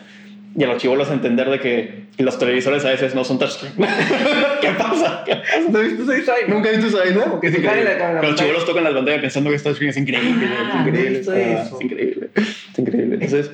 [0.56, 3.72] y a los chivolos a entender de que los televisores a veces no son touchscreen.
[4.60, 5.22] ¿Qué pasa?
[5.24, 5.60] ¿Qué pasa?
[5.70, 6.44] ¿No viste esa design?
[6.48, 7.26] Nunca he visto esa vaina.
[7.26, 9.90] No, que se cae la- la Los chivolos tocan la pantalla pensando que está screen
[9.90, 10.46] es increíble.
[10.50, 11.22] Ah, es increíble.
[11.24, 11.62] no ah.
[11.62, 12.30] Es increíble.
[12.34, 13.14] Es increíble.
[13.14, 13.50] Entonces,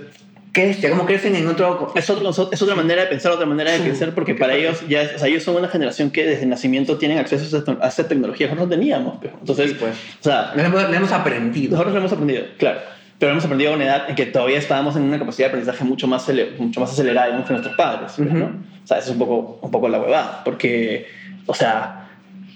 [0.91, 1.93] ¿Cómo crecen en otro...?
[1.95, 5.03] es, otro- es otra manera de pensar, otra manera de crecer, porque para ellos, ya,
[5.03, 7.89] es- o sea, ellos son una generación que desde nacimiento tienen acceso a esta, a
[7.89, 9.19] esta tecnología que nosotros no teníamos.
[9.21, 9.33] pues.
[9.41, 9.95] Entonces, Sí, pues.
[10.21, 11.73] o sea, Le hemos, le hemos aprendido.
[11.73, 12.81] nosotros lo hemos aprendido, claro.
[13.19, 15.85] Pero hemos aprendido a una edad en que todavía estábamos en una capacidad de aprendizaje
[15.85, 16.27] mucho más,
[16.59, 18.13] mucho más acelerada digamos, que nuestros padres.
[18.17, 18.31] pues.
[18.33, 18.45] ¿no?
[18.47, 20.43] O sea, eso es un poco, un poco la huevada.
[20.45, 21.07] Porque,
[21.47, 22.06] o sea,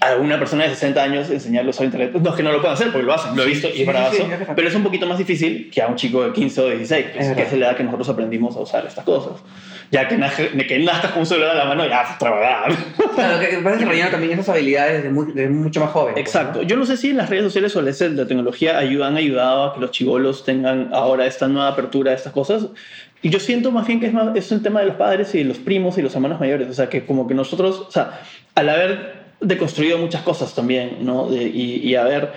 [0.02, 2.60] a una persona de 60 años enseñarle a usar internet, no es que no lo
[2.60, 5.06] puedan hacer, porque lo hacen, lo he visto y es bravazo, pero es un poquito
[5.06, 7.66] más difícil que a un chico de 15 o 16, pues, Es que es la
[7.68, 9.42] edad que nosotros aprendimos a usar estas cosas.
[9.90, 12.68] Ya que, naje- que nazcas con un celular a la mano, ya huevada.
[13.14, 16.14] Claro, que vas desarrollando también esas habilidades desde, muy- desde mucho más joven.
[16.14, 16.60] pues, Exacto.
[16.62, 16.66] ¿no?
[16.68, 19.74] Yo no sé si en las redes sociales o de tecnología ayudan, han ayudado a
[19.74, 22.66] que los chivolos tengan ahora esta nueva apertura a estas cosas.
[23.20, 25.42] Y yo siento más bien que es, más, es un tema de los padres y
[25.44, 26.68] los primos y los hermanos mayores.
[26.68, 28.20] O sea, que como que nosotros, o sea,
[28.54, 31.26] al haber deconstruido muchas cosas también, ¿no?
[31.28, 32.32] De- y, y haber,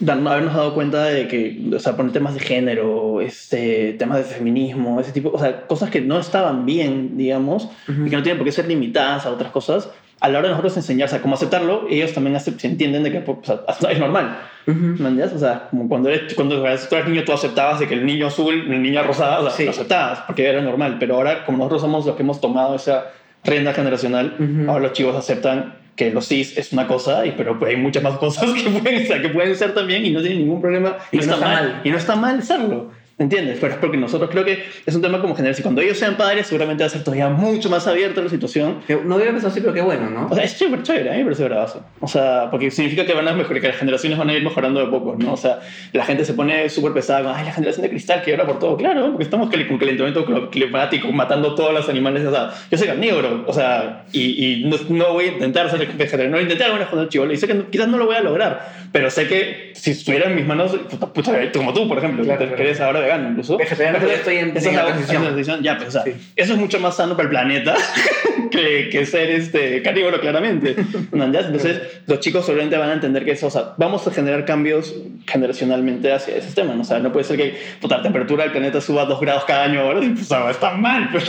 [0.00, 4.24] dan- habernos dado cuenta de que, o sea, poner temas de género, este, temas de
[4.24, 8.06] feminismo, ese tipo, o sea, cosas que no estaban bien, digamos, Ujú.
[8.06, 9.90] y que no tienen por qué ser limitadas a otras cosas,
[10.20, 13.12] a la hora de nosotros enseñar, o sea, cómo aceptarlo, ellos también se entienden de
[13.12, 14.36] que pues, o sea, es normal.
[14.66, 14.78] Ujú.
[14.78, 15.32] ¿Me entiendes?
[15.32, 18.04] O sea, como cuando, eres, cuando eras- tú eras niño, tú aceptabas de que el
[18.04, 19.64] niño azul, el niño rosada, o sea, Sí.
[19.64, 20.96] lo aceptabas, porque era normal.
[20.98, 23.06] Pero ahora, como nosotros somos los que hemos tomado esa
[23.44, 24.70] rienda generacional, Ujú.
[24.70, 28.18] ahora los chicos aceptan que los cis es una cosa, y, pero hay muchas más
[28.18, 30.96] cosas que pueden, que ser también y no tienen ningún problema.
[31.10, 31.80] Y no no está, está mal, mal.
[31.84, 32.90] Y no está mal serlo.
[33.18, 33.58] ¿Entiendes?
[33.60, 35.54] Pero es porque nosotros creo que es un tema como general.
[35.54, 38.78] Si cuando ellos sean padres, seguramente va a ser todavía mucho más abierta la situación
[38.86, 40.28] Que No hubiera pensado así, pero qué bueno, ¿no?
[40.30, 41.84] o sea, es súper chévere, a mí me parece bravazo.
[42.00, 44.78] O sea, porque significa que van a mejorar, que las generaciones van a ir mejorando
[44.78, 45.32] de poco, ¿no?
[45.32, 45.58] O sea,
[45.92, 48.60] la gente se pone súper pesada con, ay, la generación de cristal que llora por
[48.60, 48.76] todo.
[48.76, 52.24] Claro, porque estamos con calentamiento cl- climático, matando todos los animales.
[52.24, 55.80] O sea, yo soy carnívoro, o sea, y, y no, no voy a intentar ser
[55.86, 58.14] vegetariano, no voy a intentar con el chivolo, y sé que quizás no lo voy
[58.14, 61.98] a lograr, pero sé que si estuviera en mis manos, puta, puta, como tú, por
[61.98, 62.62] ejemplo, Claro, que claro.
[62.62, 63.56] eres ahora vegano incluso.
[63.58, 65.22] Vegetariano, pero estoy en- Esa en es la transición.
[65.22, 65.62] la transición.
[65.62, 66.12] Ya, pues, o sea, Sí.
[66.36, 67.74] eso es mucho más sano para el planeta
[68.50, 70.76] que, que ser este, carnívoro, claramente.
[71.12, 71.30] ¿No?
[71.32, 71.40] ¿Ya?
[71.40, 74.94] Entonces, los chicos seguramente van a entender que eso, o sea, vamos a generar cambios
[75.26, 76.74] generacionalmente hacia ese tema.
[76.74, 76.82] ¿no?
[76.82, 79.64] O sea, no puede ser que puta, la temperatura del planeta suba dos grados cada
[79.64, 81.08] año ahora, y, pues, está mal.
[81.12, 81.24] Pero...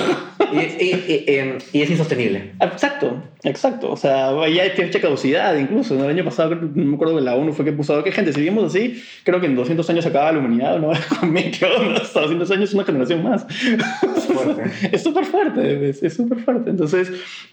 [0.53, 2.53] Y, y- y- em, es insostenible.
[2.59, 3.91] Exacto, exacto.
[3.91, 5.93] O sea, ya hay fecha de caducidad incluso.
[5.95, 6.05] ¿no?
[6.05, 8.63] El año pasado, no me acuerdo que la ONU fue que puso que gente, seguimos
[8.65, 10.91] así, creo que en 200 años se acaba la humanidad, ¿no?
[11.19, 12.01] Conmigo, ¿qué onda?
[12.01, 13.45] Hasta 200 años es una generación más.
[14.91, 16.69] Es súper fuerte, es súper fuerte.
[16.69, 17.11] Entonces,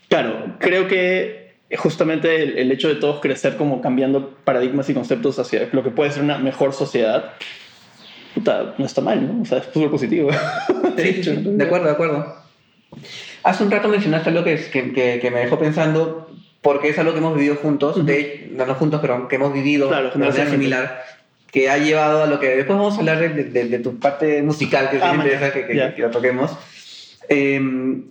[0.08, 5.38] claro, creo que justamente el, el hecho de todos crecer como cambiando paradigmas y conceptos
[5.38, 7.32] hacia lo que puede ser una mejor sociedad
[8.36, 9.42] puta, no está mal, ¿no?
[9.42, 10.30] O sea, es súper positivo.
[10.96, 12.36] Sí, sí, sí, de acuerdo, de acuerdo.
[13.42, 17.12] Hace un rato mencionaste algo que, que, que, que me dejó pensando, porque es algo
[17.12, 20.50] que hemos vivido juntos, de, no, no juntos, pero que hemos vivido Claro, de manera
[20.50, 21.02] similar,
[21.56, 24.42] que ha llevado a lo que después vamos a hablar de, de- de tu parte
[24.42, 25.94] musical, que sí Ah, interesa que, que, ya.
[25.94, 26.50] que lo toquemos.
[27.30, 27.58] Eh,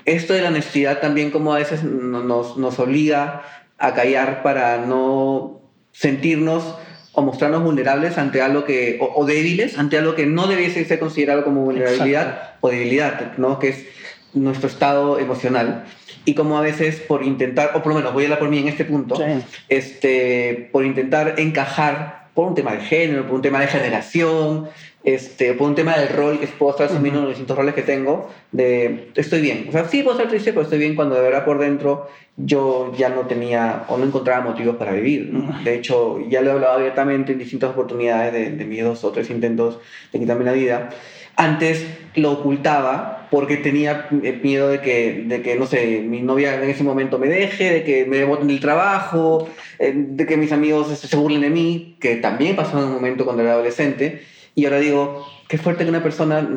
[0.06, 3.44] esto de la honestidad también como a veces no- nos, nos obliga
[3.78, 6.76] a callar para no sentirnos
[7.14, 10.98] o mostrarnos vulnerables ante algo que, o, o débiles, ante algo que no debiese ser
[10.98, 13.60] considerado como vulnerabilidad o debilidad, ¿no?
[13.60, 13.86] que es
[14.34, 15.86] nuestro estado emocional.
[16.26, 18.58] Y como a veces por intentar, o por lo menos voy a hablar por mí
[18.58, 19.24] en este punto, Sí.
[19.70, 24.68] este, por intentar encajar por un tema de género, por un tema de generación,
[25.04, 27.82] este, por un tema del rol que puedo estar asumiendo en los distintos roles que
[27.82, 29.66] tengo, de estoy bien.
[29.70, 32.92] O sea, sí puedo estar triste, pero estoy bien cuando de verdad por dentro yo
[32.98, 35.30] ya no tenía o no encontraba motivos para vivir.
[35.32, 35.64] ¿no?
[35.64, 39.12] De hecho, ya lo he hablado abiertamente en distintas oportunidades de, de mis dos o
[39.12, 39.80] tres intentos
[40.12, 40.90] de quitarme la vida.
[41.36, 46.56] Antes lo ocultaba porque tenía eh, miedo de que, de que, no sé, mi novia
[46.56, 50.52] en ese momento me deje, de que me boten del trabajo, eh, de que mis
[50.52, 54.22] amigos se, burlen de mí, que también pasó en un momento cuando era adolescente.
[54.54, 56.48] Y ahora digo, qué fuerte que una persona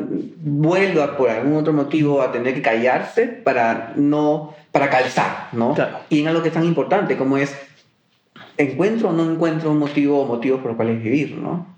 [0.41, 5.75] vuelva por algún otro motivo a tener que callarse para no, para calzar, ¿no?
[5.75, 5.99] Claro.
[6.11, 7.57] Y en algo que es tan importante como es,
[8.57, 11.78] encuentro o no encuentro un motivo o motivos por los cuales vivir, ¿no?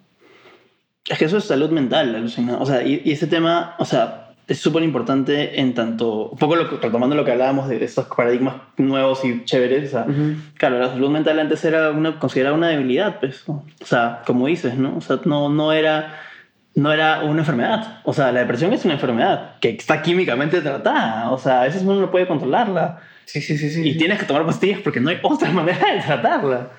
[1.11, 2.59] Es que eso es salud mental, alucina.
[2.59, 6.57] O sea, y, y ese tema, o sea, es súper importante en tanto, un poco
[6.57, 10.07] lo, retomando lo que hablábamos de estos paradigmas nuevos y chéveres, o sea,
[10.55, 14.77] claro, la salud mental antes era una, considerada una debilidad, pues, o sea, como dices,
[14.77, 14.96] ¿no?
[14.96, 16.16] O sea, no, no era...
[16.73, 17.99] No era una enfermedad.
[18.05, 21.33] O sea, la depresión es una enfermedad que está químicamente tratada.
[21.33, 23.01] O sea, a veces uno no puede controlarla.
[23.25, 23.83] Sí, sí, sí, sí.
[23.87, 26.70] Y tienes que tomar pastillas porque no hay otra manera de tratarla.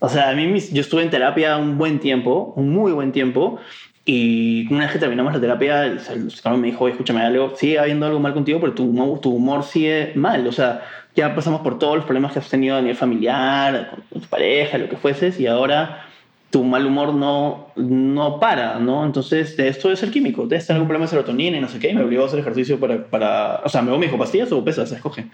[0.00, 3.58] O sea, a mí yo estuve en terapia un buen tiempo, un muy buen tiempo,
[4.04, 7.78] y una vez que terminamos la terapia, el, psicólogo me dijo, "Oye, escúchame algo, sigue
[7.78, 10.46] habiendo algo mal contigo, pero tu, humor- tu humor sigue mal.
[10.46, 10.82] O sea,
[11.14, 14.78] ya pasamos por todos los problemas que has tenido a nivel familiar, con tu pareja,
[14.78, 16.04] lo que fueses, y ahora
[16.50, 19.04] tu mal humor no, no para, ¿no?
[19.04, 21.90] Entonces, esto es el químico, de este algún problema de serotonina y no sé qué,
[21.90, 24.90] y me obligó a hacer ejercicio para, para o sea, me dijo, pastillas o pesas,
[24.90, 25.26] escoge.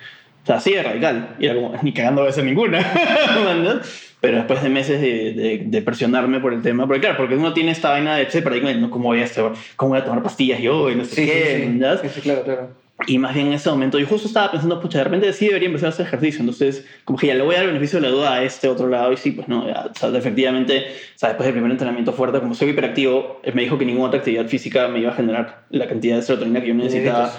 [0.43, 1.37] O sea, así de radical.
[1.39, 2.81] Y era como, ni cagando a hacer ninguna.
[4.25, 7.53] Pero después de meses de, de, de presionarme por el tema, porque claro, porque uno
[7.53, 9.45] tiene esta vaina de ese paradigma de, no, ¿cómo voy a, hacer,
[9.77, 10.91] cómo voy a tomar pastillas yo?
[10.91, 11.71] Y no sé Sí, qué,
[12.03, 12.09] sí, sí.
[12.15, 12.85] Sí, claro, claro.
[13.09, 15.67] Y más bien en ese momento yo justo estaba pensando, pucha, de repente sí debería
[15.67, 16.41] empezar a hacer ejercicio.
[16.41, 18.69] Entonces, como que ya le voy a dar el beneficio de la duda a este
[18.69, 19.13] otro lado.
[19.13, 22.39] Y sí, pues no, ya, o sea, efectivamente, o sea, después del primer entrenamiento fuerte,
[22.39, 25.65] como soy hiperactivo, él me dijo que ninguna otra actividad física me iba a generar
[25.71, 27.33] la cantidad de serotonina que yo necesitaba.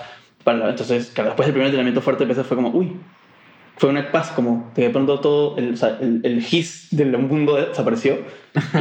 [0.44, 2.92] Para, entonces, claro, después del primer entrenamiento fuerte, empecé, fue como, uy,
[3.78, 7.18] fue una paz, como que de pronto todo, el, o sea, el, el gis del
[7.18, 8.20] mundo desapareció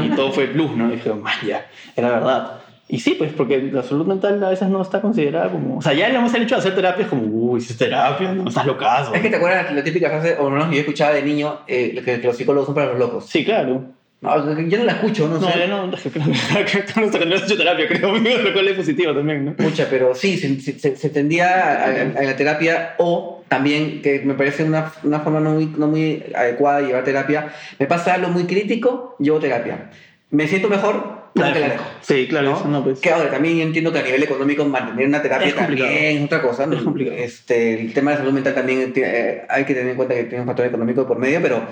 [0.02, 0.88] y todo fue luz, ¿no?
[0.88, 2.61] Y dije, man, ya, era verdad.
[2.87, 5.78] Y sí, pues porque la salud mental a veces no está considerada como...
[5.78, 8.48] O sea, ya le hemos hecho de hacer terapias como, uy, si es terapia, no
[8.48, 9.14] estás locazo.
[9.14, 12.20] Es que te acuerdas la típica frase, o no, yo escuchaba de niño, eh, que,
[12.20, 13.26] que los psicólogos son para los locos.
[13.26, 13.93] Sí, claro.
[14.24, 15.68] No, yo no la escucho, no, No, sé.
[15.68, 19.54] no, no has hecho terapia, creo, lo cual es positivo también, ¿no?
[19.58, 21.46] Mucha, pero sí, se, se, se tendía
[21.84, 21.84] a,
[22.18, 26.22] a- la terapia o también, que me parece una, una forma no muy, no muy
[26.34, 29.90] adecuada de llevar terapia, me pasa algo muy crítico, llevo terapia.
[30.30, 31.84] Me siento mejor, como que la dejo.
[32.00, 32.56] Sí, claro, ¿no?
[32.56, 33.00] eso no, pues.
[33.00, 36.24] Que ahora también yo entiendo que a nivel económico mantener una terapia Es también es
[36.24, 36.66] otra cosa.
[36.66, 36.76] ¿no?
[36.76, 37.16] Es complicado.
[37.16, 40.40] Este, el tema de salud mental también eh, hay que tener en cuenta que tiene
[40.40, 41.66] un factor económico por medio, pero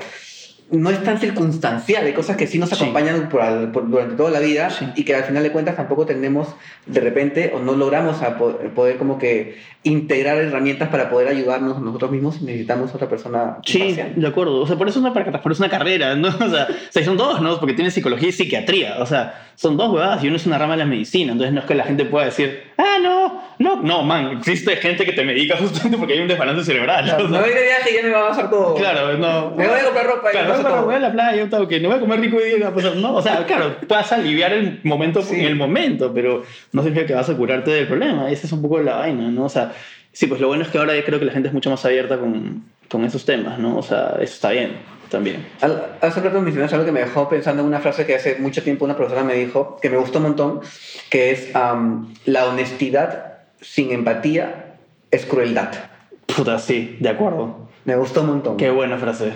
[0.72, 2.76] no es tan circunstancial, hay cosas que sí nos Sí.
[2.76, 4.87] acompañan por al- por- durante toda la vida Sí.
[4.96, 6.48] y que al final de cuentas tampoco tenemos
[6.87, 12.11] de repente o no logramos a poder como que integrar herramientas para poder ayudarnos nosotros
[12.12, 14.12] mismos y necesitamos otra persona Sí, imparcial.
[14.16, 14.61] de acuerdo.
[14.61, 16.28] O sea, por eso es una, por eso es una carrera, ¿no?
[16.40, 17.58] O sea, o sea, son dos, ¿no?
[17.58, 18.96] Porque tiene psicología y psiquiatría.
[19.00, 21.32] O sea, son dos huevadas y uno es una rama de la medicina.
[21.32, 25.04] Entonces no es que la gente pueda decir, ah, no, no, no, man, existe gente
[25.04, 27.04] que te medica justamente porque hay un desbalance cerebral.
[27.04, 28.74] Claro, o sea, me voy de viaje y ya me va a pasar todo.
[28.74, 29.50] Claro, no.
[29.56, 31.80] Me voy a comprar ropa y Claro, me voy a, voy a la playa, que
[31.80, 34.52] no voy a comer rico día, va a pasar- no, o sea, claro, puedes aliviar
[34.52, 35.37] el momento Sí.
[35.40, 38.62] en el momento, pero no significa que vas a curarte del problema, esa es un
[38.62, 39.44] poco la vaina, ¿no?
[39.44, 39.72] O sea,
[40.12, 41.85] sí, pues lo bueno es que ahora yo creo que la gente es mucho más
[41.85, 43.76] abierta con, con esos temas, ¿no?
[43.78, 44.72] O sea, eso está bien
[45.12, 45.46] también.
[45.61, 48.62] Al- Hace rato mencionaste algo que me dejó pensando en una frase que hace mucho
[48.64, 50.61] tiempo una profesora me dijo, que me gustó un montón,
[51.11, 54.75] que es am, la honestidad sin empatía
[55.12, 55.68] es crueldad.
[56.27, 57.68] Puta, sí, de acuerdo.
[57.85, 58.57] Me gustó un montón.
[58.57, 59.33] Qué buena frase.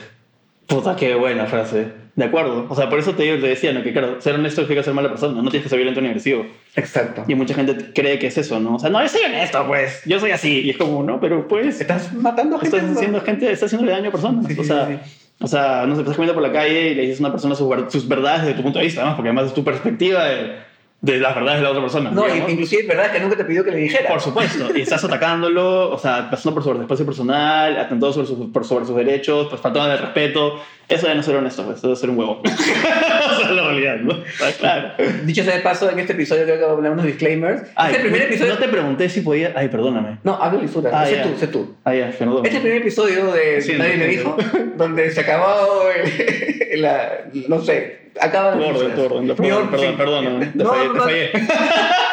[0.66, 2.06] Puta, qué buena frase.
[2.16, 2.64] De acuerdo.
[2.70, 3.82] O sea, por eso te, digo- te decía, ¿no?
[3.82, 6.46] Que claro, ser honesto significa ser mala persona, no tienes que ser violento ni agresivo.
[6.74, 7.24] Exacto.
[7.28, 8.76] Y mucha gente cree que es eso, ¿no?
[8.76, 10.00] O sea, no, yo soy honesto, pues.
[10.06, 10.60] Yo soy así.
[10.62, 11.78] Y es como, no, pero pues.
[11.80, 12.78] Estás matando gente.
[12.78, 14.46] Estás haciendo gente, estás haciéndole daño a personas.
[14.46, 14.98] Sí, sí, o sea, sí,
[15.40, 17.54] o sea, no sé, estás caminando por la calle y le dices a una persona
[17.54, 20.56] sus, sus verdades desde tu punto de vista, además, porque además es tu perspectiva de,
[21.06, 22.10] de las verdades de la otra persona.
[22.10, 22.50] No, digamos.
[22.50, 24.08] inclusive es verdad que nunca te pidió que le dijera.
[24.08, 28.50] Por supuesto, y estás atacándolo, o sea, pasando por su espacio personal, atentando sobre, sus-
[28.52, 30.60] por sobre sus derechos, pues faltando el respeto.
[30.88, 32.42] Eso de no ser honesto, pues, eso de ser un huevo.
[32.44, 34.14] Esa es la realidad, ¿no?
[34.60, 34.92] Claro.
[35.24, 37.62] Dicho sea de paso, en este episodio creo que vamos a hablar unos disclaimers.
[37.74, 38.52] Ay, este es el primer no- episodio.
[38.54, 39.52] No te pregunté si podía.
[39.56, 40.18] Ay, perdóname.
[40.22, 40.90] No, habla lisura.
[40.94, 41.74] Ah, sé tú, sé tú.
[41.84, 42.36] Ah, ya, perdón.
[42.38, 44.36] Este es el primer episodio de Sí, Nadie no, me dijo,
[44.76, 45.82] donde se acabó
[46.70, 47.10] el, la,
[47.48, 49.36] no sé, acaba Tu orden, tu orden.
[49.36, 49.94] Perdón, perdón, sí.
[49.96, 50.46] perdóname.
[50.46, 51.30] Te fallé,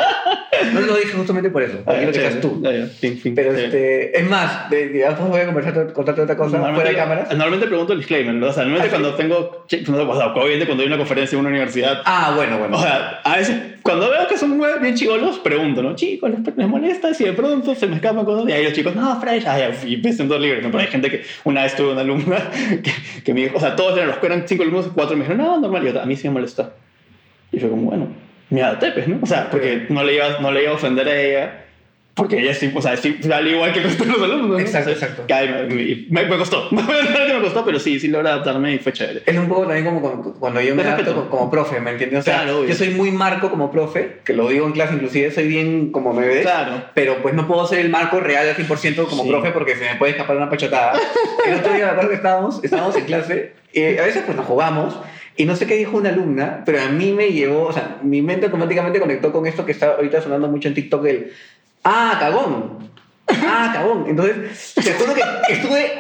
[0.74, 2.62] no, lo dije justamente por eso, porque tú.
[2.66, 3.36] Ah, ya, fin, fin.
[3.36, 6.96] Pero este, es más, de, de- después voy a conversar, contarte otra cosa fuera de
[6.96, 7.30] cámaras.
[7.30, 8.48] Normalmente pregunto el disclaimer, ¿no?
[8.48, 9.66] O sea, normalmente Ah, cuando tengo.
[10.12, 12.02] o sea, obviamente cuando hay una conferencia en una universidad.
[12.06, 12.78] Ah, bueno, bueno.
[12.78, 15.96] O sea, a veces cuando veo que son bien chigolos, pregunto, ¿no?
[15.96, 18.50] Chicos, ¿les, les molesta si de pronto se me escapan cosas?
[18.50, 19.44] Y ahí los chicos, no, fresh,
[19.86, 20.72] y empiezan todos libres, ¿no?
[20.72, 22.38] Pero hay gente que, una vez tuve una alumna
[22.84, 22.92] que,
[23.24, 25.46] que me dijo, o sea, todos eran los que eran cinco alumnos, cuatro me dijeron,
[25.46, 26.72] no, normal, y yo, a mí sí me molesta.
[27.52, 28.08] Y yo como, bueno,
[28.54, 29.20] me adapté, pues, ¿no?
[29.22, 31.60] O sea, porque no le iba, no le iba a ofender a ella,
[32.14, 34.60] porque ella sí, o sea, sí, al igual que el resto de los alumnos, ¿no?
[34.60, 35.26] Exacto, Entonces, exacto.
[35.26, 36.84] que, ay, me, me, me costó, me
[37.42, 39.24] costó, pero sí, sí logré adaptarme y fue chévere.
[39.26, 42.20] Es un poco también como cuando- cuando yo me adapto como, como profe, ¿me entiendes?
[42.20, 45.32] O sea, Claro, yo soy muy marco como profe, que lo digo en clase inclusive,
[45.32, 46.44] soy bien como me ves.
[46.44, 46.84] Claro.
[46.94, 49.30] Pero pues no puedo ser el marco real al 100% como Sí.
[49.30, 50.94] profe porque se me puede escapar una pachotada.
[51.48, 55.00] El otro día acuerdo que estábamos, estábamos en clase y a veces pues nos jugamos
[55.36, 58.22] y no sé qué dijo una alumna, pero a mí me llevó, o sea, mi
[58.22, 61.32] mente automáticamente conectó con esto que está ahorita sonando mucho en TikTok del,
[61.84, 62.92] ah, cagón.
[63.28, 64.06] Ah, cagón.
[64.08, 65.92] Entonces, te acuerdo que estuve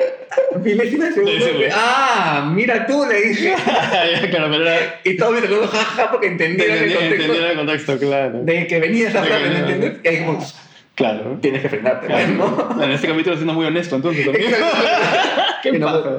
[0.61, 1.31] milésima de segundo.
[1.37, 1.69] Sí, sí, güey.
[1.73, 3.55] ah, mira tú, le dije.
[4.29, 4.99] claro, pero era...
[5.03, 8.39] Y todos mis alumnos, jaja, porque entendieron el contexto Entendieron el contexto, claro.
[8.43, 9.93] de que venía esa frase, ¿me entiendes?
[10.03, 10.45] Y ahí como,
[10.95, 11.39] Claro.
[11.41, 12.27] tienes que frenarte, Claro.
[12.77, 12.83] ¿no?
[12.83, 14.27] En este capítulo siendo muy honesto, entonces
[15.63, 16.17] Qué no- paja.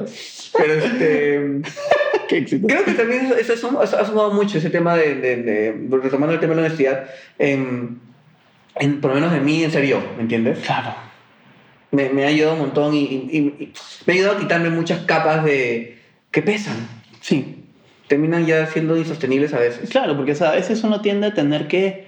[0.57, 1.61] Pero este...
[2.29, 2.67] Qué éxito.
[2.67, 6.39] Creo que también eso, eso ha sumado mucho ese tema de, de, de- retomando el
[6.39, 7.05] tema de la honestidad,
[7.39, 7.99] en,
[8.75, 10.59] en- por lo menos de mí en serio, ¿me entiendes?
[10.59, 10.95] Claro.
[11.91, 13.73] Me, me ha ayudado un montón y, y- y
[14.05, 15.99] me ha ayudado a quitarme muchas capas de
[16.31, 16.75] que pesan.
[17.21, 17.63] Sí.
[18.07, 19.89] Terminan ya siendo insostenibles a veces.
[19.89, 22.07] Claro, porque o sea, a veces uno tiende a tener que,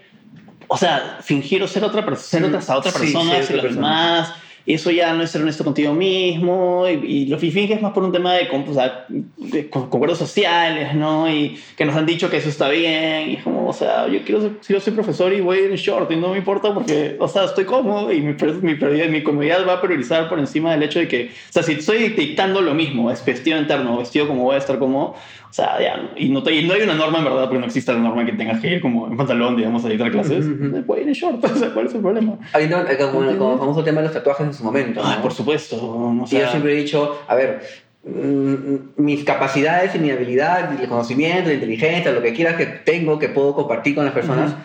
[0.67, 3.56] o sea, fingir o ser otra persona, ser otra, hasta otra Sí, persona ser otra
[3.56, 3.88] los persona.
[3.88, 4.34] demás.
[4.67, 6.86] Eso ya no es ser honesto contigo mismo.
[6.88, 10.17] Y, y lo que finges más por un tema de, o sea, de con- concuerdos
[10.19, 11.32] sociales, ¿no?
[11.32, 13.30] Y que nos han dicho que eso está bien.
[13.30, 16.12] Y es como, o sea, yo quiero ser, yo soy profesor y voy en short
[16.12, 18.75] y no me importa porque, o sea, estoy cómodo y mi, mi,
[19.10, 22.10] mi comodidad va a priorizar por encima del hecho de que, o sea, si estoy
[22.10, 25.15] dictando lo mismo, es vestido interno, vestido como voy a estar como,
[25.49, 27.91] o sea, ya, y no, y no hay una norma en verdad, porque no existe
[27.93, 30.45] la norma que tengas que ir como en pantalón, digamos, a dictar clases.
[30.45, 30.83] Ujú, ujú.
[30.86, 32.38] Voy a ir en short, o sea, ¿cuál es el problema?
[32.53, 32.71] Hay un
[33.12, 35.01] como, como famoso tema de los tatuajes en su momento.
[35.03, 35.21] Ah, ¿no?
[35.21, 35.77] por supuesto.
[35.77, 37.62] O Y sea, yo siempre he dicho, a ver,
[38.03, 42.65] mm, mis capacidades y mi habilidad, y el conocimiento, la inteligencia, lo que quieras que
[42.65, 44.55] tengo, que puedo compartir con las personas, mm,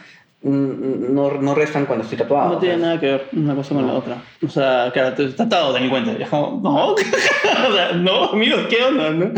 [0.45, 2.55] no, no restan cuando estoy tatuado.
[2.55, 2.87] No tiene ¿sabes?
[2.87, 4.23] nada que ver una cosa con la otra.
[4.45, 6.13] O sea, claro, te en cuenta.
[6.19, 6.97] Y es como, no, o
[7.73, 9.11] sea, no, amigos, ¿qué onda?
[9.11, 9.31] No?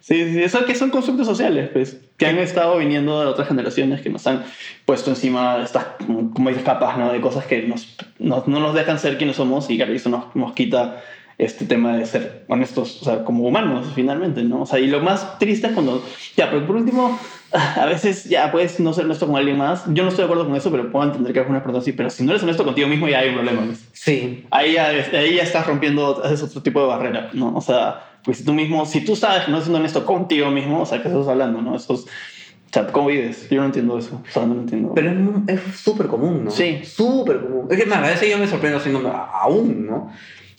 [0.00, 4.00] Sí, sí, eso que son constructos sociales, pues, que han estado viniendo de otras generaciones
[4.00, 4.42] que nos han
[4.84, 7.12] puesto encima estas, como como dices, capas, ¿no?
[7.12, 10.34] De cosas que nos, nos- no nos dejan ser quienes somos y claro, eso nos,
[10.34, 11.00] nos quita
[11.38, 14.62] este tema de ser honestos, o sea, como humanos, finalmente, ¿no?
[14.62, 16.04] O sea, y lo más triste es cuando,
[16.36, 17.18] ya, pero por último,
[17.52, 19.84] a veces ya puedes no ser honesto con alguien más.
[19.88, 22.10] Yo no estoy de acuerdo con eso, pero puedo entender que algunas personas sí, pero
[22.10, 23.62] si no eres honesto contigo mismo ya hay un problema.
[23.66, 23.88] ¿ves?
[23.92, 27.54] Sí, Ahí ya, ahí ya estás rompiendo, haces otro tipo de barrera, ¿no?
[27.54, 30.82] O sea, pues si tú mismo, si tú sabes que no siendo honesto contigo mismo,
[30.82, 31.76] o sea, ¿qué estás hablando, no?
[31.76, 33.48] Eso es, o sea, ¿cómo vives?
[33.50, 34.92] Yo no entiendo eso, o sea, no lo entiendo.
[34.94, 35.12] pero
[35.46, 36.50] es súper común, ¿no?
[36.50, 36.80] Sí.
[36.84, 37.66] Súper común.
[37.70, 40.10] Es que más, a veces yo me sorprendo siendo aún, ¿no?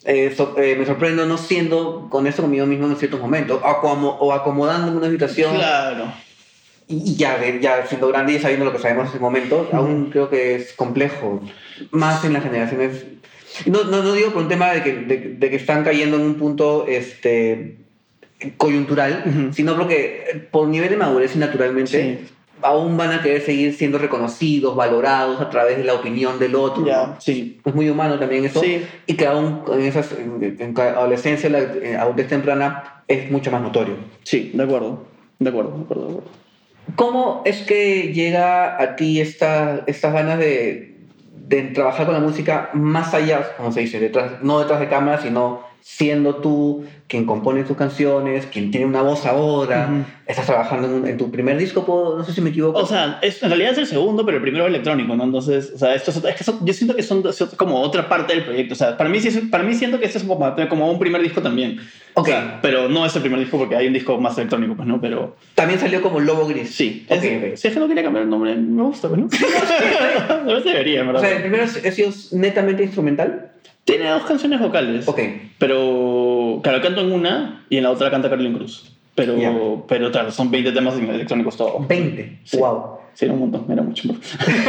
[0.05, 3.81] Eh, so- eh, me sorprendo no siendo con eso conmigo mismo en ciertos momentos, o,
[3.81, 5.55] como, o acomodándome una situación.
[5.55, 6.11] Claro.
[6.87, 10.09] Y y ya, ya siendo grande y sabiendo lo que sabemos en ese momento, aún
[10.11, 11.41] creo que es complejo.
[11.91, 13.05] Más en las generaciones.
[13.65, 16.23] No, no, no digo por un tema de que, de, de que están cayendo en
[16.23, 17.77] un punto este,
[18.57, 19.53] coyuntural, Ujú.
[19.53, 22.33] sino porque eh, por nivel de madurez y naturalmente Sí.
[22.63, 26.85] Aún van a querer seguir siendo reconocidos, valorados a través de la opinión del otro.
[26.85, 27.15] Ya, ¿no?
[27.21, 27.59] sí.
[27.63, 28.59] Es muy humano también eso.
[28.61, 28.83] Sí.
[29.05, 33.61] Y que aún en esas en, en adolescencia, la en adultez temprana, es mucho más
[33.61, 33.95] notorio.
[34.23, 35.05] Sí, de acuerdo.
[35.39, 36.29] De acuerdo, de acuerdo, de acuerdo.
[36.95, 40.97] ¿Cómo es que llega a ti esta, estas ganas de,
[41.47, 45.21] de trabajar con la música más allá, como se dice, detrás, no detrás de cámara,
[45.21, 50.03] sino siendo tú quien compone tus canciones, quien tiene una voz ahora, Ujú.
[50.25, 52.79] estás trabajando en, un- en tu primer disco, puedo- no sé si me equivoco.
[52.79, 55.25] O sea, es, en realidad es el segundo, pero el primero es electrónico, ¿no?
[55.25, 57.21] Entonces, o sea, esto es, es que son- yo siento que son,
[57.57, 58.73] como otra parte del proyecto.
[58.73, 59.19] O sea, para mí,
[59.51, 61.79] para mí siento que este es como, como un primer disco también.
[62.15, 62.29] Ok.
[62.61, 65.01] pero no es el primer disco porque hay un disco más electrónico, pues, ¿no?
[65.01, 65.35] Pero...
[65.55, 66.73] También salió como Lobo Gris.
[66.73, 67.05] Sí.
[67.07, 69.27] Si es que no quería cambiar el nombre, me gusta, pues, ¿no?
[70.45, 71.21] no debería, ¿verdad?
[71.21, 73.51] O sea, el primero ha sido netamente instrumental.
[73.83, 75.07] Tiene dos canciones vocales.
[75.07, 75.19] Ok.
[75.57, 78.93] Pero, claro, canto en una y en la otra canta Carolyn Cruz.
[79.15, 81.87] Pero, pero claro, son 20 temas electrónicos todos.
[81.87, 82.39] 20.
[82.53, 83.02] Wow.
[83.13, 84.09] Sí, era un montón, era mucho.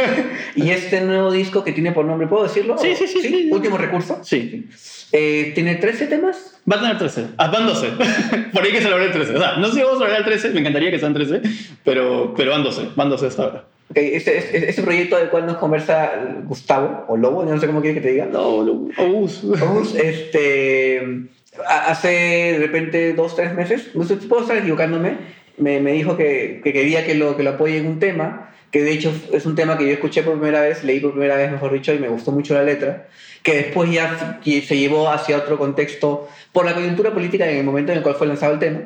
[0.55, 2.77] ¿Y este nuevo disco que tiene por nombre, puedo decirlo?
[2.77, 3.49] Sí, sí, sí.
[3.51, 4.19] Último recurso.
[4.23, 4.67] Sí.
[5.11, 6.59] Eh, ¿Tiene 13 temas?
[6.71, 7.27] Va a tener 13.
[7.37, 7.87] Ah, van 12.
[8.53, 9.35] por ahí que se el 13.
[9.35, 11.41] O sea, no sé si vamos a lograr el 13, me encantaría que sean 13,
[11.83, 12.89] pero, pero van 12.
[12.95, 13.65] Van 12 hasta ahora.
[13.91, 16.11] Okay, este, este, este, proyecto del cual nos conversa
[16.45, 18.25] Gustavo, o Lobo, no sé cómo quieres que te diga.
[18.25, 19.43] No, o Obus.
[19.43, 21.29] Obus, este
[21.67, 25.17] hace de repente dos, tres meses, no sé, puedo estar equivocándome,
[25.57, 28.83] me, me dijo que, que, quería que lo, que lo apoye en un tema, que
[28.83, 31.51] de hecho es un tema que yo escuché por primera vez, leí por primera vez,
[31.51, 33.07] mejor dicho, y me gustó mucho la letra,
[33.41, 37.91] que después ya se llevó hacia otro contexto por la coyuntura política en el momento
[37.91, 38.81] en el cual fue lanzado el tema.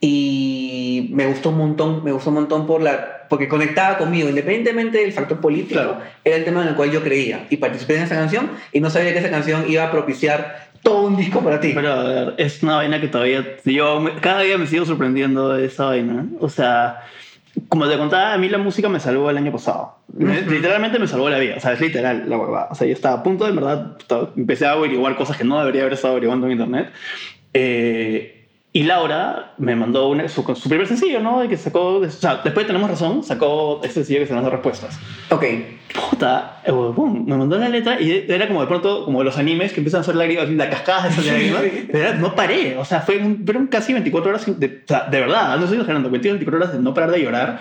[0.00, 4.98] Y me gustó un montón, me gustó un montón por la, porque conectaba conmigo, independientemente
[4.98, 7.46] del factor político, era el tema en el cual yo creía.
[7.50, 11.06] Y participé en esa canción y no sabía que esa canción iba a propiciar todo
[11.06, 11.72] un disco para ti.
[11.74, 13.56] Pero a ver, es una vaina que todavía.
[13.64, 16.26] Yo cada día me sigo sorprendiendo de esa vaina.
[16.40, 17.02] O sea,
[17.68, 19.98] como te contaba, a mí la música me salvó el año pasado.
[20.18, 21.54] Literalmente me salvó la vida.
[21.56, 22.66] O sea, es literal, la verdad.
[22.70, 23.96] O sea, yo estaba a punto, de verdad,
[24.36, 26.90] empecé a averiguar cosas que no debería haber estado averiguando en internet.
[27.54, 28.41] Eh,
[28.74, 31.40] y Laura me mandó una, su, su, primer sencillo, ¿no?
[31.40, 34.98] De que sacó, o sea, después tenemos razón, sacó este sencillo que se llama Respuestas.
[35.28, 35.44] Ok.
[36.10, 39.80] Puta, eh, me mandó la letra y era como de pronto, como los animes que
[39.80, 41.62] empiezan a hacer lágrimas, la cascada de esas lágrimas.
[41.92, 45.20] Pero no paré, o sea, fue un, fueron casi 24 horas, de, o sea, de
[45.20, 47.60] verdad, no estoy exagerando, 24 horas de no parar de llorar.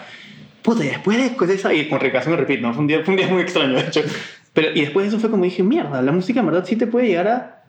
[0.62, 2.74] Puta, y después de esa, y con recreación me repito, ¿no?
[2.74, 4.01] Fue un, día, fue un día muy extraño, de hecho.
[4.53, 6.88] Pero, y después de eso fue como dije, mierda, la música en verdad sí te
[6.88, 7.61] puede llegar a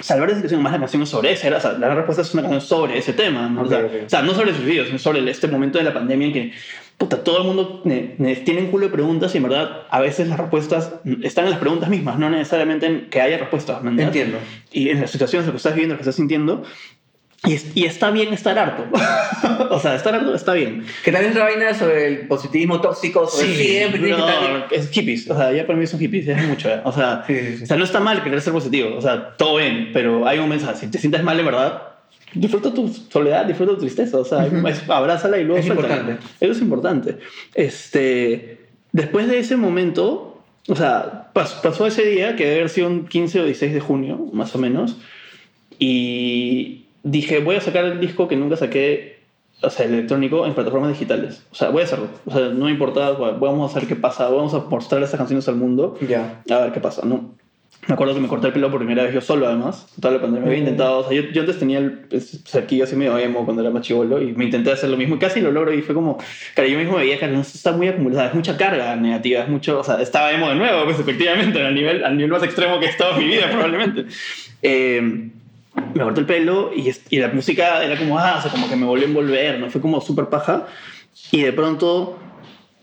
[0.00, 2.98] salvar esa situación, más la canción sobre o sea, la respuesta es una canción sobre
[2.98, 3.62] ese tema, ¿no?
[3.62, 6.52] o, sea, no sobre el suicidio, sino sobre este momento de la pandemia en que
[7.00, 10.38] puta, todo el mundo tiene un culo de preguntas y en verdad a veces las
[10.38, 10.92] respuestas
[11.22, 13.82] están en las preguntas mismas, no necesariamente en que haya respuestas.
[13.82, 14.36] ¿me Entiendo.
[14.70, 16.62] Y en las situaciones, lo que estás viviendo, lo que estás sintiendo,
[17.46, 18.84] y, y, está bien estar harto.
[19.70, 20.84] o sea, estar harto está bien.
[21.02, 24.26] Que también es la vaina sobre el positivismo tóxico, sobre sí, siempre no,
[24.70, 25.30] es hippies.
[25.30, 26.68] O sea, ya para mí son hippies, es mucho.
[26.68, 26.82] ¿eh?
[26.84, 27.24] O, sea,
[27.62, 28.94] o sea, no está mal querer ser positivo.
[28.94, 30.80] O sea, todo bien, pero hay un mensaje.
[30.80, 31.82] Si te sientes mal, de verdad,
[32.34, 34.18] disfruta tu soledad, disfruta tu tristeza.
[34.18, 34.46] O sea,
[34.88, 36.18] abrázala y luego Es importante.
[36.40, 37.18] Eso es importante.
[37.54, 43.06] Este, después de ese momento, o sea, pasó ese día, que debe haber sido un
[43.06, 44.98] 15 o 16 de junio, más o menos.
[45.78, 49.20] Y dije, voy a sacar el disco que nunca saqué,
[49.62, 51.42] o sea, el electrónico, en plataformas digitales.
[51.50, 52.08] O sea, voy a hacerlo.
[52.26, 55.48] O sea, no me importa, vamos a hacer qué pasa, vamos a mostrar estas canciones
[55.48, 55.98] al mundo.
[56.06, 56.42] Ya.
[56.50, 57.38] A ver qué pasa, ¿no?
[57.88, 59.86] Me acuerdo que me corté el pelo por primera vez yo solo, además.
[60.00, 60.44] Toda la pandemia.
[60.44, 62.06] Me había intentado, o sea, yo, yo antes tenía el
[62.46, 65.18] cerquillo así medio emo cuando era más chivolo y me intenté hacer lo mismo y
[65.18, 66.18] casi lo logro y fue como,
[66.54, 69.80] cara, yo mismo veía que no está muy acumulada, es mucha carga negativa, es mucho,
[69.80, 72.86] o sea, estaba emo de nuevo, pues efectivamente, al nivel, al nivel más extremo que
[72.86, 74.04] he estado en mi vida, probablemente.
[74.62, 75.30] Eh,
[75.74, 79.06] me corté el pelo y, la música era como, ah, o como que me volvió
[79.06, 79.70] a envolver, ¿no?
[79.70, 80.66] Fue como súper paja.
[81.30, 82.18] Y de pronto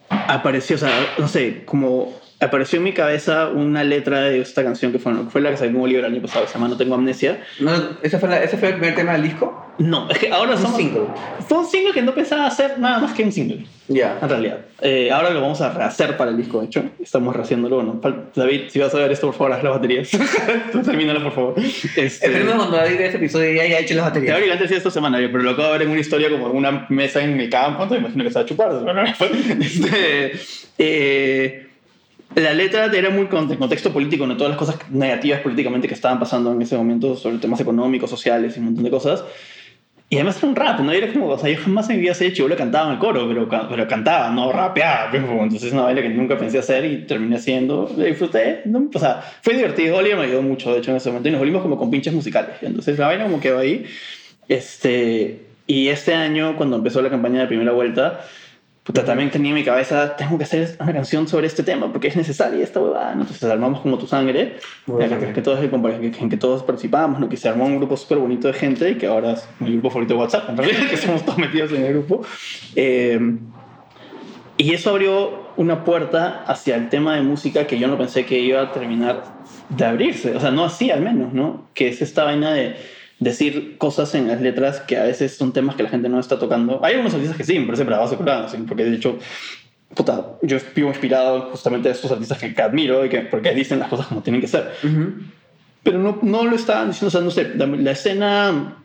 [0.10, 4.92] apareció, o sea, no sé, como apareció en mi cabeza una letra de esta canción
[4.92, 6.78] que fue, fue la que salió en un libro el año pasado, se llama No
[6.78, 7.44] Tengo Amnesia.
[7.60, 7.72] No,
[8.02, 9.66] ¿ese, fue ¿Ese fue el primer tema del disco?
[9.80, 11.04] No, es que ahora es un single.
[11.48, 13.66] Fue un single que no pensaba hacer nada más que un single.
[13.88, 14.18] Ya.
[14.22, 14.60] En realidad.
[14.82, 16.84] Eh, ahora lo vamos a rehacer para el disco, de hecho.
[17.00, 18.02] Estamos rehaciéndolo.
[18.36, 20.10] David, si vas a ver esto, por favor, haz las baterías.
[20.86, 21.54] Termínalo, por favor.
[21.96, 22.44] Este...
[22.44, 24.36] Cuando David vea este episodio ya haya hecho las baterías.
[24.36, 27.24] Teóricamente sí esta semana, pero lo acabo de ver en una historia como una mesa
[27.24, 28.72] en mi campo, entonces imagino que se va a chupar.
[29.62, 30.32] este,
[30.80, 31.67] eh,
[32.36, 34.38] la letra era muy con contexto político, ¿no?
[34.38, 38.56] todas las cosas negativas políticamente que estaban pasando en ese momento sobre temas económicos, sociales
[38.56, 39.24] y un montón de cosas.
[40.10, 40.92] Y además era un rap, ¿no?
[40.94, 43.00] Era como, o sea, yo jamás en mi vida se hecho, le cantaba en el
[43.00, 45.10] coro, pero, pero cantaba, no rapeaba.
[45.12, 47.94] Entonces es una baila que nunca pensé hacer y terminé haciendo.
[47.98, 48.90] Le disfruté, ¿no?
[48.94, 49.98] O sea, fue divertido.
[49.98, 51.28] Oliver me ayudó mucho, de hecho, en ese momento.
[51.28, 52.56] Y nos volvimos como con pinches musicales.
[52.62, 53.84] Entonces la vaina como quedó ahí.
[54.48, 58.22] Este, y este año, cuando empezó la campaña de primera vuelta,
[58.88, 62.08] puta, también tenía en mi cabeza, tengo que hacer una canción sobre este tema porque
[62.08, 63.12] es necesaria esta huevada.
[63.12, 67.28] Entonces armamos como tu sangre, en que, todos, en que todos participábamos, ¿no?
[67.28, 69.90] que se armó un grupo súper bonito de gente y que ahora es mi grupo
[69.90, 72.22] favorito de WhatsApp, en realidad, que somos todos metidos en el grupo.
[72.78, 73.20] Eh,
[74.56, 78.40] y eso abrió una puerta hacia el tema de música que yo no pensé que
[78.40, 79.22] iba a terminar
[79.68, 81.68] de abrirse, o sea, no así al menos, ¿no?
[81.74, 82.78] Que es esta vaina de
[83.20, 86.38] decir cosas en las letras que a veces son temas que la gente no está
[86.38, 86.84] tocando.
[86.84, 88.18] Hay algunos artistas que sí, me parece bravazo,
[88.50, 88.58] ¿sí?
[88.68, 89.18] porque de hecho,
[89.96, 93.90] puta, yo vivo inspirado justamente de estos artistas que, admiro y que porque dicen las
[93.90, 94.72] cosas como tienen que ser.
[95.84, 98.84] Pero no, no lo estaban diciendo, o sea, no sé, la, escena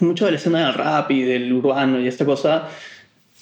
[0.00, 2.68] mucho de la escena del rap y del urbano y esta cosa,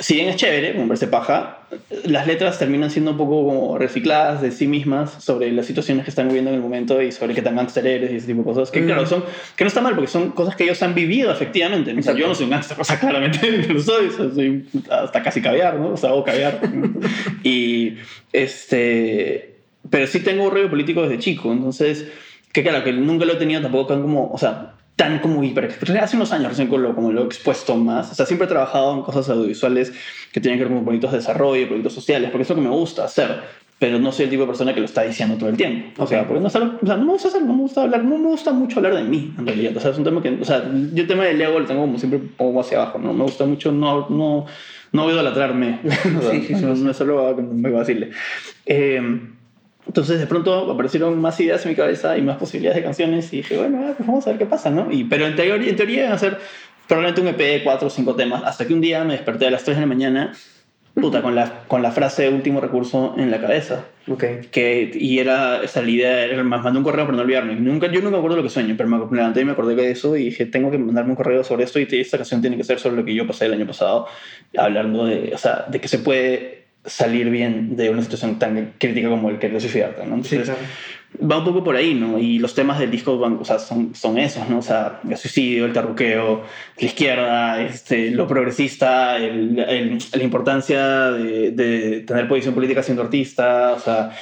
[0.01, 1.59] si bien es chévere, parece paja,
[2.05, 6.11] las letras terminan siendo un poco como recicladas de sí mismas sobre las situaciones que
[6.11, 8.45] están viviendo en el momento y sobre qué tan gangster eres y ese tipo de
[8.45, 8.71] cosas.
[8.71, 9.25] Que, claro, son,
[9.57, 11.93] que no está mal porque son cosas que ellos han vivido efectivamente.
[11.99, 15.43] O sea, yo no soy un gangster, o sea, claramente no soy, soy hasta casi
[15.43, 15.95] caviar, ¿no?
[15.95, 16.61] O sea, hago caviar.
[17.43, 17.97] y
[18.33, 19.57] este.
[19.91, 22.07] Pero sí tengo un rollo político desde chico, entonces.
[22.53, 24.31] Que claro, que nunca lo he tenido tampoco como.
[24.31, 25.73] O sea, tan como hiper...
[26.03, 28.11] Hace unos años recién como lo, como lo he expuesto más.
[28.11, 29.93] O sea, siempre he trabajado en cosas audiovisuales
[30.33, 32.69] que tienen que ver con proyectos de desarrollo, proyectos sociales, porque es lo que me
[32.69, 33.43] gusta hacer.
[33.79, 36.03] Pero no soy el tipo de persona que lo está diciendo todo el tiempo.
[36.03, 38.19] O sea, porque no, o sea, no me gusta hacer, no me gusta hablar, no
[38.19, 39.77] me gusta mucho hablar de mí, en realidad.
[39.77, 41.83] O sea, es un tema que, o sea, yo el tema del ego lo tengo
[41.83, 43.13] como siempre pongo hacia abajo, ¿no?
[43.13, 44.47] Me gusta mucho no, no,
[44.91, 45.79] no voy a idolatrarme.
[46.31, 48.11] sí, sí, no, no es solo que me va a decirle.
[48.67, 49.01] Eh,
[49.89, 53.39] entonces de pronto aparecieron más ideas en mi cabeza y más posibilidades de canciones y
[53.39, 54.93] dije, bueno, ah, pues vamos a ver qué pasa, ¿no?
[54.93, 56.39] Y, pero en teoría, en teoría iban a ser
[56.87, 59.51] probablemente un EP de cuatro o cinco temas, hasta que un día me desperté a
[59.51, 60.33] las 3 de la mañana,
[60.95, 63.87] puta, con la, con la frase último recurso en la cabeza.
[64.09, 64.25] Ok.
[64.51, 67.55] Que, y era, esa la idea, era, me mandé un correo para no olvidarme.
[67.55, 69.91] Nunca, yo nunca me acuerdo lo que sueño, pero me levanté y me acordé de
[69.91, 72.65] eso y dije, tengo que mandarme un correo sobre esto y esta canción tiene que
[72.65, 74.07] ser sobre lo que yo pasé el año pasado,
[74.57, 79.09] hablando de, o sea, de que se puede salir bien de una situación tan crítica
[79.09, 80.15] como el que de suicidarte, ¿no?
[80.17, 81.31] Entonces, Sí, claro.
[81.31, 82.19] va un poco por ahí, ¿no?
[82.19, 84.59] Y los temas del disco van, o sea, son, son esos, ¿no?
[84.59, 86.43] O sea, el suicidio, el tarruqueo,
[86.79, 93.03] la izquierda, este, lo progresista, el, el- la importancia de, de tener posición política siendo
[93.03, 94.13] artista, o sea,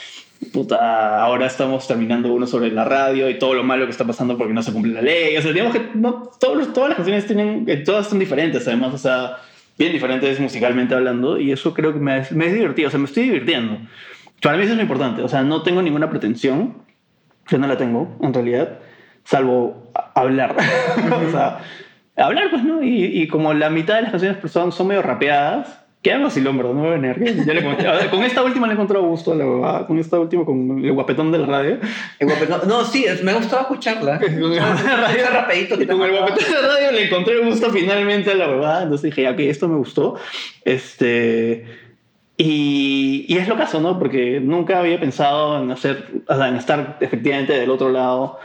[0.53, 4.37] puta, ahora estamos terminando uno sobre la radio y todo lo malo que está pasando
[4.37, 7.27] porque no se cumple la ley, o sea, digamos que no, todos todas las canciones
[7.27, 9.37] tienen, eh, todas son diferentes, además, o sea,
[9.79, 13.07] bien diferentes musicalmente hablando, y eso creo que me, me es divertido, o sea, me
[13.07, 13.79] estoy divirtiendo.
[14.43, 16.83] Para mí eso es lo importante, o sea, no tengo ninguna pretensión,
[17.49, 18.79] yo no la tengo, en realidad,
[19.25, 20.57] salvo hablar.
[21.27, 21.61] o sea,
[22.17, 22.83] hablar, pues, ¿no?
[22.83, 26.57] Y, y como la mitad de las canciones pues, son, son medio rapeadas, quedan vacilón,
[26.57, 26.73] ¿verdad?
[26.73, 27.45] No voy a venir.
[27.47, 27.85] ya le comenté.
[28.11, 30.93] Con esta última le he encontrado gusto a la huevada, con esta última, con el
[30.93, 31.79] guapetón de la radio.
[32.21, 34.19] El guapetón- No, sí, me ha gustado escucharla.
[34.21, 39.29] Con el guapetón de la radio le encontré gusto finalmente a la huevada, entonces dije,
[39.29, 40.17] ok, esto me gustó.
[40.65, 41.65] Este...
[42.39, 43.99] Y, y es lo caso, ¿no?
[43.99, 48.39] Porque nunca había pensado en hacer, o sea, en estar efectivamente del otro lado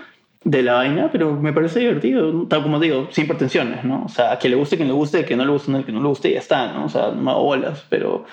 [0.44, 4.04] de la vaina, pero me parece divertido, tal como digo, sin pretensiones, ¿no?
[4.06, 6.02] O sea, a que le guste, quien le guste, que no le guste, que no
[6.02, 6.86] le guste, ya está, ¿no?
[6.86, 8.26] O sea, no hago bolas, pero,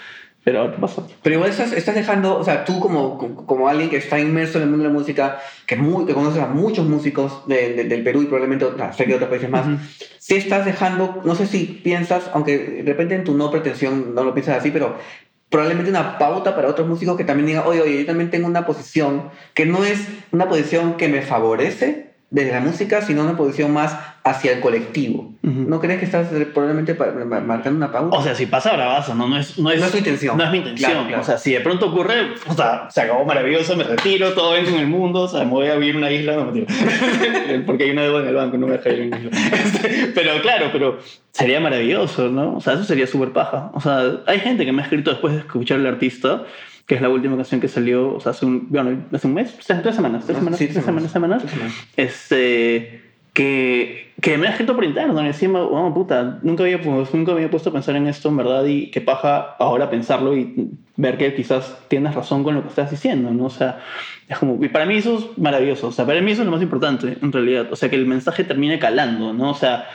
[0.42, 1.02] pero ¿qué pasa?
[1.22, 4.64] Pero igual estás, estás dejando, o sea, tú como, como, alguien que está inmerso en
[4.64, 8.02] el mundo de la música, que, muy, que conoces a muchos músicos de- de- del
[8.02, 8.64] Perú y probablemente
[8.96, 9.76] sé que de otros países más, Ujú.
[10.18, 14.24] sí estás dejando, no sé si piensas, aunque de repente en tu no pretensión no
[14.24, 14.96] lo piensas así, pero
[15.50, 18.66] probablemente una pauta para otros músicos que también digan, oye, oye, yo también tengo una
[18.66, 23.72] posición que no es una posición que me favorece desde la música, sino una posición
[23.72, 25.32] más hacia el colectivo.
[25.42, 25.60] Ujú.
[25.66, 28.18] ¿No crees que estás probablemente marcando una pauta?
[28.18, 29.28] O sea, si pasa, bravazo, ¿no?
[29.28, 30.36] No es, no es, No es tu intención.
[30.36, 30.90] No es mi intención.
[30.90, 31.22] Claro, claro.
[31.22, 34.66] O sea, si de pronto ocurre, o sea, se acabó maravilloso, me retiro, todo bien
[34.66, 36.66] con el mundo, o sea, me voy a vivir en una isla, no mentira.
[37.66, 39.30] Porque hay una deuda en el banco, no me deja ir en una isla.
[39.68, 40.98] Este, pero claro, pero
[41.32, 42.56] sería maravilloso, ¿no?
[42.56, 43.70] O sea, eso sería súper paja.
[43.74, 46.42] O sea, hay gente que me ha escrito después de escuchar al artista,
[46.88, 49.54] que es la última canción que salió, o sea, hace un, bueno, hace un mes,
[49.64, 51.42] tres, tres semanas, tres semanas, sí, tres semanas, semanas.
[51.42, 53.07] semanas, este,
[53.38, 57.48] que, que me ha escrito por interno encima, oh, puta, nunca había, pues, nunca había
[57.48, 61.32] puesto a pensar en esto en verdad y qué paja ahora pensarlo y ver que
[61.36, 63.44] quizás tienes razón con lo que estás diciendo, ¿no?
[63.44, 63.78] O sea,
[64.28, 66.50] es como, y para mí eso es maravilloso, o sea, para mí eso es lo
[66.50, 69.50] más importante en realidad, o sea, que el mensaje termine calando, ¿no?
[69.50, 69.86] O sea,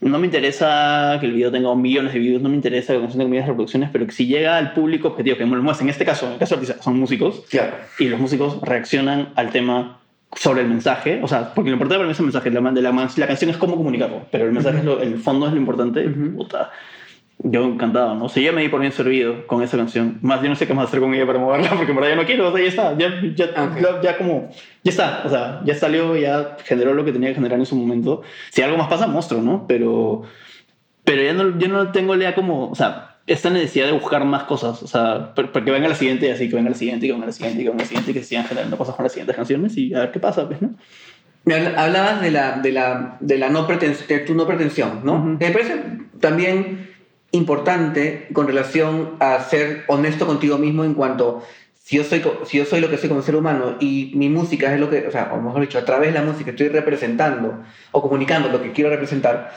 [0.00, 3.00] no me interesa que el video tenga millones de views, no me interesa que la
[3.00, 6.04] canción tenga millones de reproducciones, pero que si llega al público objetivo, que en este
[6.04, 7.72] caso, en el caso de son músicos, Claro.
[7.98, 9.98] y los músicos reaccionan al tema
[10.34, 12.82] sobre el mensaje, o sea, porque lo importante para mí es el mensaje, la, de
[12.82, 15.58] la, la canción es cómo comunicarlo, pero el mensaje es lo, el fondo es lo
[15.58, 16.36] importante, Ujú.
[16.36, 16.70] puta,
[17.44, 18.26] yo encantado, ¿no?
[18.26, 20.66] O sea, ya me di por bien servido con esa canción, más yo no sé
[20.66, 22.62] qué más hacer con ella para moverla, porque en verdad ya no quiero, o sea,
[22.62, 23.80] ya está, ya, ya, Ok.
[23.80, 24.48] ya, ya como,
[24.82, 27.76] ya está, o sea, ya salió, ya generó lo que tenía que generar en su
[27.76, 29.66] momento, si algo más pasa, monstruo, ¿no?
[29.66, 30.22] Pero,
[31.04, 34.44] pero ya no, yo no tengo ya como, o sea, esta necesidad de buscar más
[34.44, 37.12] cosas, o sea, para que venga la siguiente y así, que venga la siguiente, que
[37.12, 39.36] venga la siguiente, que venga la siguiente, y que sigan generando cosas con las siguientes
[39.36, 40.74] canciones y a ver qué pasa, pues, ¿no?
[41.76, 45.14] Hablabas de la, de la, de la no pretensión, de tu no pretensión, ¿no?
[45.14, 45.36] Ujú.
[45.40, 45.82] Me parece
[46.20, 46.90] también
[47.32, 51.42] importante con relación a ser honesto contigo mismo en cuanto
[51.82, 54.72] si yo soy, si yo soy lo que soy como ser humano y mi música
[54.72, 57.64] es lo que, o sea, o mejor dicho, a través de la música estoy representando
[57.90, 59.52] o comunicando lo que quiero representar,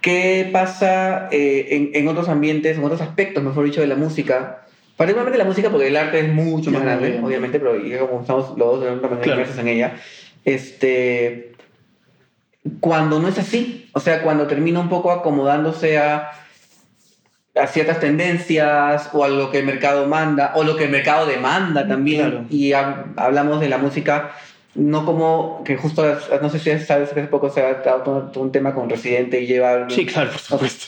[0.00, 4.62] ¿qué pasa eh, en, en otros ambientes, en otros aspectos, mejor dicho, de la música?
[4.96, 7.58] Particularmente la música, porque el arte es mucho más grande, obviamente.
[7.58, 9.60] obviamente, pero como estamos los dos de alguna manera Claro.
[9.60, 9.96] en ella,
[10.44, 11.52] este,
[12.80, 13.88] cuando no es así.
[13.92, 16.32] O sea, cuando termina un poco acomodándose a,
[17.54, 21.26] a ciertas tendencias o a lo que el mercado manda o lo que el mercado
[21.26, 22.20] demanda también.
[22.30, 22.44] Claro.
[22.50, 24.32] Y ha- hablamos de la música
[24.74, 26.04] no como que justo,
[26.40, 29.46] no sé si sabes que hace poco se ha dado un tema con Residente y
[29.46, 29.88] lleva...
[29.90, 30.86] Sí, claro, por supuesto.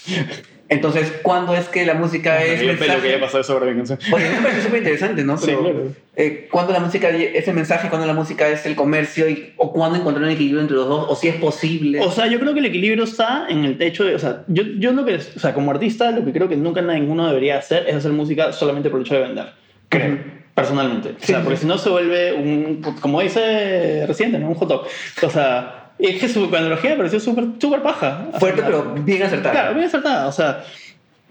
[0.69, 3.09] Entonces, ¿cuándo es que la música es Yo pelo que mensaje?
[3.09, 3.99] haya pasado sobre mi canción.
[4.11, 5.37] Oye, me parece súper interesante, ¿no?
[5.37, 5.93] Sí, Pero, claro.
[6.17, 9.29] eh, ¿Cuándo la música es el mensaje, cuándo la música es el comercio?
[9.29, 11.07] Y, ¿O cuándo encontrar un equilibrio entre los dos?
[11.11, 12.01] ¿O si es posible?
[12.01, 14.63] O sea, yo creo que el equilibrio está en el techo de, o sea, yo,
[14.79, 17.87] yo lo que, o sea, como artista, lo que creo que nunca ninguno debería hacer
[17.87, 19.47] es hacer música solamente por el hecho de vender.
[19.91, 20.19] Creo,
[20.55, 21.11] Personalmente.
[21.21, 21.43] O sea, Sí.
[21.45, 24.49] porque si no se vuelve un, como dice reciente, ¿no?
[24.49, 24.87] Un hot dog.
[25.23, 28.29] O sea, es que su analogía me pareció súper súper paja.
[28.39, 29.53] Fuerte, pero bien acertada.
[29.55, 30.27] Claro, bien acertada.
[30.29, 30.63] O sea,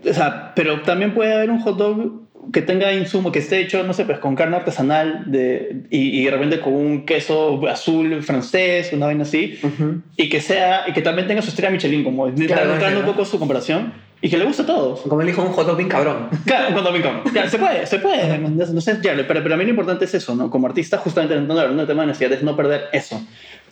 [0.09, 3.83] o sea, pero también puede haber un hot dog que tenga insumo, que esté hecho,
[3.83, 8.23] no sé, pues con carne artesanal de, y, y de repente con un queso azul
[8.23, 10.01] francés, una vaina así, Ujú.
[10.17, 13.11] y que sea y que también tenga su estrella Michelin, como Claro, entrando un ¿no?
[13.11, 15.01] poco su comparación, y que le guste a todos.
[15.01, 16.29] Como él dijo, un hot dog bien cabrón.
[16.45, 17.23] Claro, cuando me como.
[17.23, 18.35] Claro, se puede, se puede.
[18.35, 20.49] Entonces, ya, pero, pero a mí lo importante es eso, ¿no?
[20.49, 23.21] Como artista, justamente hablando del tema de necesidad, es no perder eso.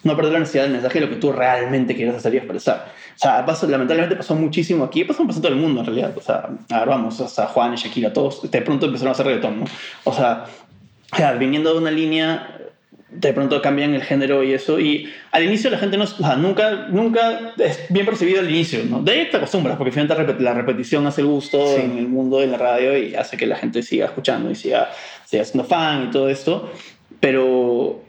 [0.01, 2.85] No perder la necesidad del mensaje de lo que tú realmente quieres hacer y expresar.
[3.15, 6.13] O sea, pasó- lamentablemente pasó muchísimo aquí, pasó, pasó en todo el mundo en realidad.
[6.17, 9.25] O sea, a ver, vamos, hasta Juan y Shakira, todos de pronto empezaron a hacer
[9.25, 9.65] reggaetón, ¿no?
[10.05, 10.45] O sea,
[11.37, 12.58] viniendo de una línea,
[13.11, 14.79] de pronto cambian el género y eso.
[14.79, 18.81] Y al inicio la gente no, o sea, nunca, nunca es bien percibido al inicio,
[18.87, 19.01] ¿no?
[19.01, 21.81] De ahí te acostumbras, porque finalmente la repetición hace el gusto Sí.
[21.81, 24.89] en el mundo de la radio y hace que la gente siga escuchando y siga,
[25.25, 26.71] siga siendo fan y todo esto.
[27.19, 28.01] Pero,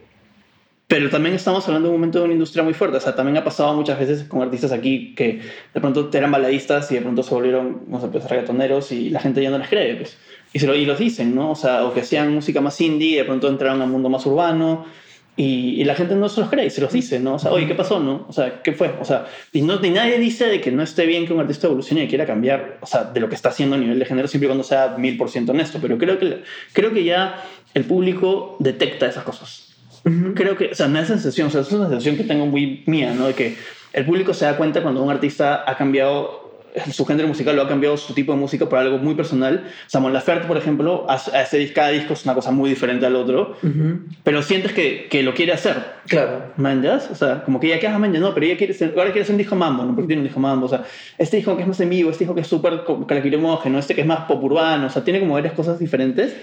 [0.87, 2.97] pero también estamos hablando de un momento de una industria muy fuerte.
[2.97, 5.41] O sea, también ha pasado muchas veces con artistas aquí que
[5.73, 9.19] de pronto eran baladistas y de pronto se volvieron, no sé, pues, reggaetoneros y la
[9.19, 10.17] gente ya no les cree, pues.
[10.53, 11.51] Y, se lo, y los dicen, ¿no?
[11.51, 14.25] O sea, o que hacían música más indie y de pronto entraron al mundo más
[14.25, 14.85] urbano
[15.37, 17.35] y, y la gente no se los cree y se los dice, ¿no?
[17.35, 18.25] O sea, oye, ¿qué pasó, no?
[18.27, 18.93] O sea, ¿qué fue?
[18.99, 21.67] O sea, y, no, y nadie dice de que no esté bien que un artista
[21.67, 24.27] evolucione y quiera cambiar, o sea, de lo que está haciendo a nivel de género,
[24.27, 25.79] siempre y cuando sea mil por ciento honesto.
[25.81, 26.43] Pero creo que,
[26.73, 27.43] creo que ya
[27.73, 29.71] el público detecta esas cosas
[30.35, 32.83] creo que, o sea, me da sensación, o sea, es una sensación que tengo muy
[32.87, 33.27] mía, ¿no?
[33.27, 33.55] De que
[33.93, 36.40] el público se da cuenta cuando un artista ha cambiado
[36.91, 39.65] su género musical o ha cambiado su tipo de música por algo muy personal.
[39.99, 43.55] Mon Laferte, por ejemplo, hace, cada disco es una cosa muy diferente al otro,
[44.23, 45.75] pero sientes que, que lo quiere hacer.
[46.07, 46.51] Claro.
[46.57, 47.09] ¿Me entiendes?
[47.11, 49.33] O sea, como que ya queda man, no, pero ella quiere ser, ahora quiere hacer
[49.33, 49.95] un disco mambo, ¿no?
[49.95, 50.83] Porque tiene un disco mambo, o sea,
[51.17, 54.01] este disco que es más en vivo, este disco que es súper calaquiromógeno, este que
[54.01, 56.35] es más pop urbano, o sea, tiene como varias cosas diferentes,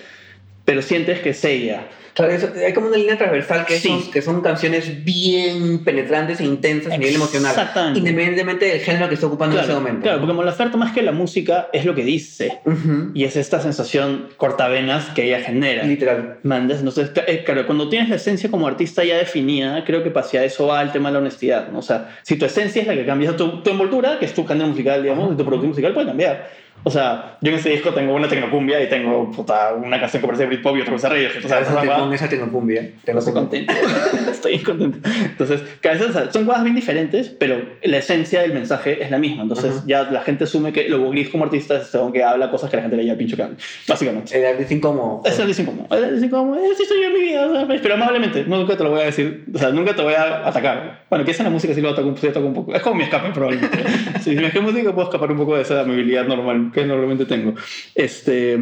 [0.69, 1.87] pero sientes que es ella.
[2.13, 3.89] Claro, eso- hay como una línea transversal que, Sí.
[3.89, 7.53] son, que son canciones bien penetrantes e intensas a nivel emocional.
[7.53, 8.01] Exactamente.
[8.01, 10.03] Independientemente del género que esté ocupando en ese Claro, momento.
[10.03, 13.13] claro, porque Mon Laferte más que la música es lo que dice, Ujú.
[13.15, 15.85] y es esta sensación cortavenas que ella genera.
[15.85, 16.39] Literal.
[16.43, 16.81] ¿Mandas?
[16.81, 20.67] Entonces, eh, claro, cuando tienes la esencia como artista ya definida, creo que hacia eso
[20.67, 21.69] va el tema de la honestidad.
[21.69, 21.79] ¿no?
[21.79, 24.45] O sea, si tu esencia es la que cambia tu, tu envoltura, que es tu
[24.45, 26.68] género musical, digamos, y tu producto musical puede cambiar.
[26.85, 30.27] O sea, yo en ese disco tengo una tecnocumbia y tengo puta, una canción que
[30.27, 31.45] parece Britpop y otra que parece Radiohead.
[31.45, 32.91] O sea, Esa esa te- guada- con esa tecnocumbia.
[33.05, 33.75] Tengo Estoy contento.
[34.31, 34.99] Estoy contento.
[35.25, 39.03] Entonces, que a veces, o sea, son cosas bien diferentes, pero la esencia del mensaje
[39.03, 39.43] es la misma.
[39.43, 39.87] Entonces, Ujú.
[39.89, 42.77] ya la gente asume que lo Gris como artista es este que habla cosas que
[42.77, 43.57] la gente le lleva al pincho que habla,
[43.89, 44.39] básicamente.
[44.39, 45.23] El artista incómodo.
[45.25, 45.87] Eso es incómodo.
[45.97, 46.61] Es incómodo.
[46.73, 48.45] Así soy yo en mi vida, sea, pues, pero amablemente.
[48.47, 49.45] Nunca te lo voy a decir.
[49.55, 51.05] O sea, nunca te voy a atacar.
[51.11, 52.75] Bueno, que esa en la música sí lo ataco, un- sí ataco un poco.
[52.75, 53.79] Es como mi escape, probablemente.
[54.21, 57.55] si me escape música, puedo escapar un poco de esa amabilidad normal que normalmente tengo.
[57.95, 58.59] Este.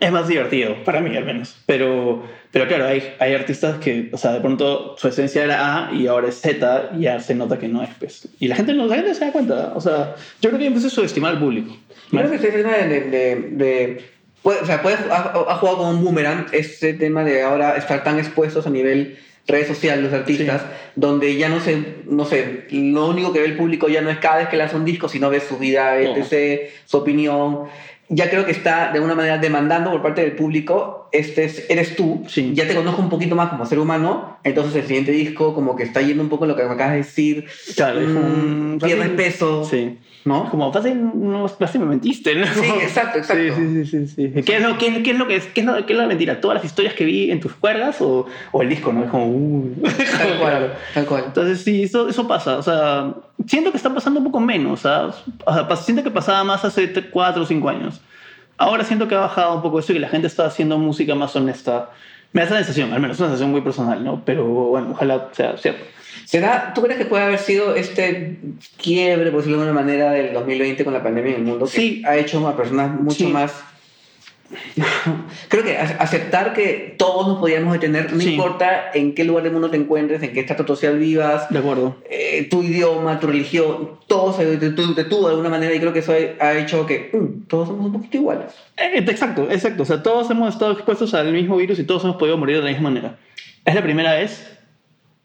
[0.00, 1.54] Es más divertido, para mí al menos.
[1.66, 5.92] Pero, pero claro, hay, hay artistas que, o sea, de pronto su esencia era A
[5.92, 8.26] y ahora es Z y ya se nota que no es, pues.
[8.40, 9.72] Y la gente no la gente se da cuenta.
[9.74, 11.76] O sea, yo creo que empieza a subestimar al público.
[12.10, 12.88] Yo creo que este tema de...
[12.88, 14.04] de, de- de-
[14.42, 18.18] puede- o sea, puede, ha jugado como un boomerang este tema de ahora estar tan
[18.18, 20.62] expuestos a nivel redes sociales los artistas,
[20.94, 24.18] donde ya no sé, no sé, lo único que ve el público ya no es
[24.18, 27.64] cada vez que lanza un disco, sino ve su vida, etc., su opinión.
[28.08, 31.94] Ya creo que está de alguna manera demandando por parte del público, este es- eres
[31.96, 32.52] tú, Sí.
[32.54, 35.82] ya te conozco un poquito más como ser humano, entonces el siguiente disco como que
[35.82, 37.46] está yendo un poco en lo que me acabas de decir,
[37.76, 39.98] Claro, es mm, un- pierdes peso, Sí.
[40.24, 40.48] ¿no?
[40.50, 42.46] Como fácil, no, fácil me mentiste, ¿no?
[42.46, 43.54] Sí, exacto, exacto.
[43.56, 44.42] Sí, sí, sí, sí.
[44.42, 46.06] ¿Qué es lo, qué, qué es lo que es, qué es, lo, qué es la
[46.06, 46.40] mentira?
[46.40, 49.04] ¿Todas las historias que vi en tus cuerdas o, o el disco, no?
[49.04, 49.74] Es como, uh.
[49.82, 51.24] Tal cual, tal cual.
[51.26, 52.56] Entonces, sí, eso, eso pasa.
[52.56, 53.14] O sea,
[53.46, 54.72] siento que está pasando un poco menos.
[54.72, 55.06] O sea,
[55.44, 58.00] o sea, siento que pasaba más hace 4 o 5 años.
[58.62, 61.14] Ahora siento que ha bajado un poco eso y que la gente está haciendo música
[61.14, 61.90] más honesta.
[62.32, 64.22] Me da esa sensación, al menos, es una sensación muy personal, ¿no?
[64.24, 65.84] Pero bueno, ojalá sea cierto.
[66.24, 68.38] ¿Será, ¿Tú crees que puede haber sido este
[68.80, 71.64] quiebre, por decirlo de alguna manera, del 2020 con la pandemia en el mundo?
[71.66, 72.02] que Sí.
[72.06, 73.26] ha hecho a personas mucho Sí.
[73.26, 73.52] más
[75.48, 78.32] Creo que aceptar que todos nos podíamos detener, no Sí.
[78.34, 81.96] importa en qué lugar del mundo te encuentres, en qué estrato social vivas, De acuerdo.
[82.10, 86.12] eh, tu idioma, tu religión, todo se detuvo, de alguna manera y creo que eso
[86.40, 88.52] ha, hecho que mm, todos somos un poquito iguales.
[88.76, 89.82] Eh, Exacto, exacto.
[89.82, 92.62] O sea, todos hemos estado expuestos al mismo virus y todos hemos podido morir de
[92.62, 93.16] la misma manera.
[93.64, 94.58] Es la primera vez,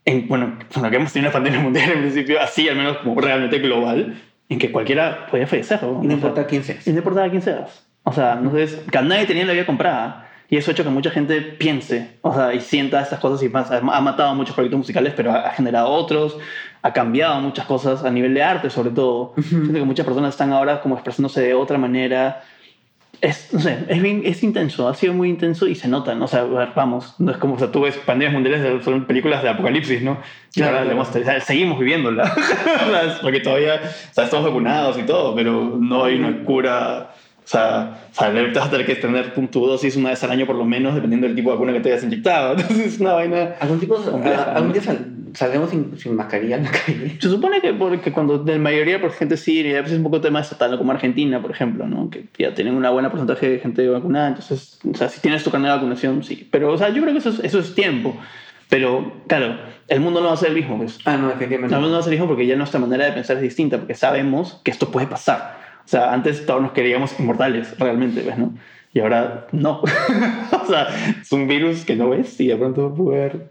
[0.04, 0.58] en, bueno,
[0.90, 4.58] que hemos tenido una pandemia mundial en principio, así al menos como realmente global, en
[4.58, 5.82] que cualquiera podía fallecer.
[5.82, 5.88] ¿no?
[5.88, 6.86] Y no O sea, importa quién seas.
[6.86, 7.84] Y no importaba quién seas.
[8.08, 10.24] O sea, entonces, que nadie tenía la vida comprada.
[10.48, 13.50] Y eso ha hecho que mucha gente piense, o sea, y sienta estas cosas y
[13.50, 13.70] más.
[13.70, 16.38] Ha matado muchos proyectos musicales, pero ha, generado otros,
[16.80, 19.34] ha cambiado muchas cosas a nivel de arte, sobre todo.
[19.42, 22.40] Siento que muchas personas están ahora como expresándose de otra manera.
[23.20, 26.22] Es, no sé, es, bien, es intenso, ha sido muy intenso y se notan.
[26.22, 26.44] O sea,
[26.74, 30.16] vamos, no es como, o sea, tú ves pandemias mundiales, son películas de apocalipsis, ¿no?
[30.54, 31.26] Y Claro, ahora claro.
[31.26, 32.32] hemos- seguimos viviéndola.
[33.20, 37.10] Porque todavía, o sea, estamos vacunados y todo, pero no hay una cura.
[37.48, 40.22] O sea, o sea, le- te vas a tener que tener tu dosis una vez
[40.22, 42.52] al año por lo menos, dependiendo del tipo de vacuna que te hayas inyectado.
[42.60, 43.54] Entonces es una vaina...
[43.58, 44.72] ¿Algún, tipo, Compleja, a- algún ¿no?
[44.74, 47.16] día sal- saldremos sin, sin mascarilla en la calle?
[47.18, 50.04] Se supone que porque cuando la mayoría por gente sí, y a veces es un
[50.04, 52.10] poco tema estatal, como Argentina, por ejemplo, ¿no?
[52.10, 55.50] que ya tienen una buena porcentaje de gente vacunada, entonces, o sea, si tienes tu
[55.50, 56.46] carnet de vacunación, sí.
[56.52, 58.14] Pero, o sea, yo creo que eso es, eso es tiempo.
[58.68, 59.56] Pero, claro,
[59.88, 60.98] el mundo no va a ser el mismo, pues.
[61.06, 61.74] Ah, no, definitivamente.
[61.74, 63.42] El mundo no va a ser el mismo porque ya nuestra manera de pensar es
[63.42, 65.57] distinta, porque sabemos que esto puede pasar.
[65.88, 68.52] O sea, antes todos nos queríamos inmortales, realmente, ¿ves, no?
[68.92, 69.80] Y ahora no.
[70.62, 73.48] o sea, es un virus que no ves y de pronto va a poder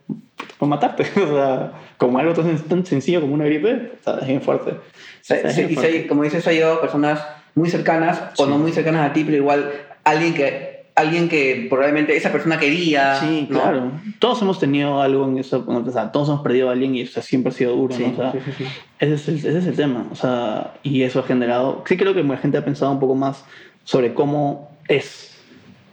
[0.60, 1.02] matarte.
[1.20, 4.76] o sea, como algo tan, tan sencillo como una gripe, o sea, es bien fuerte.
[5.22, 6.02] Se- Es se- bien y fuerte.
[6.04, 7.26] se- como dices, llegado a personas
[7.56, 8.50] muy cercanas o Sí.
[8.52, 9.72] no muy cercanas a ti, pero igual
[10.04, 13.16] alguien que, alguien que probablemente esa persona quería.
[13.16, 13.62] Sí, ¿no?
[13.62, 13.91] claro.
[14.18, 17.08] Todos hemos tenido algo en eso, o sea, todos hemos perdido a alguien y o
[17.08, 18.14] sea, siempre ha sido duro, Sí, ¿no?
[18.14, 18.66] O sea, sí, sí.
[19.00, 20.08] Ese es, el, ese es el tema.
[20.12, 21.84] O sea, y eso ha generado.
[21.88, 23.45] Sí, creo que la gente ha pensado un poco más
[23.84, 25.38] sobre cómo es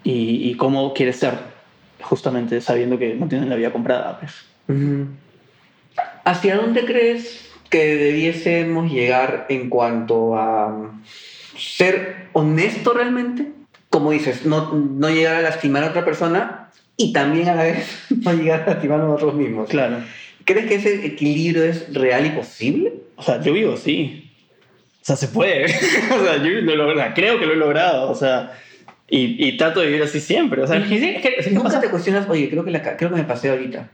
[0.02, 1.34] y, y cómo quiere ser,
[2.00, 4.18] justamente sabiendo que no tienen la vida comprada.
[4.18, 4.32] Pues.
[6.24, 10.92] ¿Hacia dónde crees que debiésemos llegar en cuanto a
[11.58, 13.52] ser honesto realmente?
[13.94, 17.86] Como dices, no, no llegar a lastimar a otra persona y también a la vez
[18.10, 19.68] no llegar a lastimar a nosotros mismos.
[19.68, 19.98] Claro.
[20.44, 22.92] ¿Crees que ese equilibrio es real y posible?
[23.16, 24.32] O sea, yo vivo así.
[25.00, 25.64] O sea, se puede.
[25.66, 27.12] o sea, yo lo he logrado.
[27.14, 28.10] Creo que lo he logrado.
[28.10, 28.58] O sea,
[29.08, 30.60] y, y trato de vivir así siempre.
[30.62, 32.72] O sea, es que- es que- es que Nunca pasa- te cuestionas, oye, creo que,
[32.72, 33.88] la, creo que me pasé ahorita.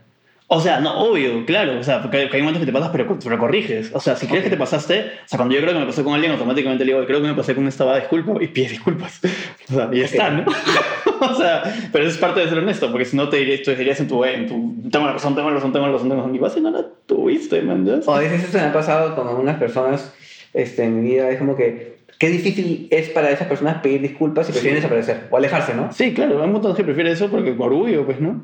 [0.53, 1.79] O sea, no, obvio, claro.
[1.79, 3.89] O sea, porque hay momentos que te pasas, pero, pero corriges.
[3.93, 4.43] O sea, si crees Ok.
[4.43, 6.91] que te pasaste, o sea, cuando yo creo que me pasé con alguien, automáticamente le
[6.91, 9.21] digo, creo que me pasé con esta va, disculpa, y pides disculpas.
[9.71, 10.43] O sea, y ya está, ¿no?
[11.21, 13.71] o sea, pero eso es parte de ser honesto, porque si no te dirías, tú
[13.71, 16.15] dirías en tu, en tu, tengo la razón, tengo la razón, tengo la razón, tengo
[16.17, 17.87] la razón, y vas y no la tuviste, man.
[18.05, 20.13] O a veces eso me ha pasado con algunas personas
[20.53, 21.29] este, en mi vida.
[21.29, 25.37] Es como que, qué difícil es para esas personas pedir disculpas y prefieren desaparecer o
[25.37, 25.93] alejarse, ¿no?
[25.93, 28.41] Sí, claro, hay un montón de gente que prefiere eso porque por orgullo, pues, ¿no?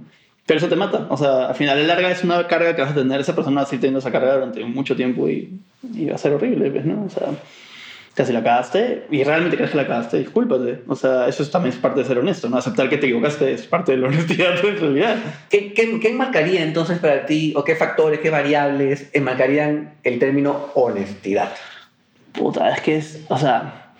[0.48, 1.06] Pero eso te mata.
[1.10, 3.20] O sea, al final, a la larga es una carga que vas a tener.
[3.20, 5.60] Esa persona va a seguir teniendo esa carga durante mucho tiempo y,
[5.94, 7.04] y va a ser horrible, pues, ¿no?
[7.04, 7.28] O sea,
[8.18, 10.84] casi la cagaste y realmente crees que la cagaste, discúlpate.
[10.88, 12.58] O sea, eso es, también es parte de ser honesto, ¿no?
[12.58, 15.18] Aceptar que te equivocaste es parte de la honestidad en realidad.
[15.50, 20.70] ¿Qué, qué, qué enmarcaría entonces para ti, o qué factores, qué variables enmarcarían el término
[20.76, 21.52] honestidad?
[22.32, 23.92] Puta, es que es, o sea,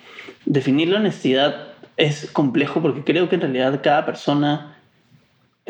[0.46, 1.68] definir la honestidad
[1.98, 4.77] es complejo porque creo que en realidad cada persona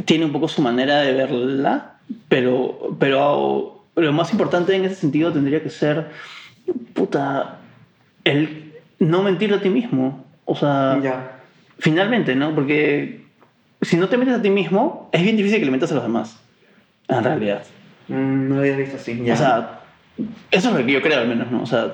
[0.05, 1.95] tiene un poco su manera de verla,
[2.29, 6.09] pero, pero lo más importante en ese sentido tendría que ser,
[6.95, 7.59] puta,
[8.25, 10.25] el no mentir a ti mismo.
[10.45, 11.41] O sea, Ya.
[11.79, 12.55] finalmente, ¿no?
[12.55, 13.25] Porque
[13.83, 16.05] si no te metes a ti mismo, es bien difícil que le metas a los
[16.05, 16.41] demás,
[17.09, 17.63] en realidad.
[18.09, 19.21] Mm, no lo había visto así.
[19.25, 19.35] Ya.
[19.35, 19.81] O sea,
[20.51, 21.63] eso es lo que yo creo al menos, ¿no?
[21.63, 21.93] O sea,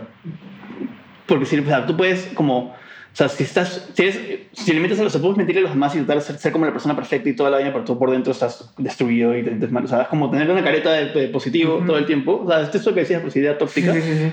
[1.26, 2.74] porque si o sea, tú puedes como...
[3.14, 3.88] O sea, si estás...
[3.94, 4.18] Si, eres,
[4.52, 5.16] si le metes a los...
[5.18, 7.36] Puedes mentirle a los demás y tratar de ser, ser como la persona perfecta y
[7.36, 9.84] toda la vaina, pero tú por dentro estás destruido y te sientes mal.
[9.84, 11.86] O sea, es como tener una careta de, de positivo Ujú.
[11.86, 12.42] todo el tiempo.
[12.44, 13.92] O sea, esto es lo que decías, pues idea sí, tóxica.
[13.94, 14.32] sí, sí, sí.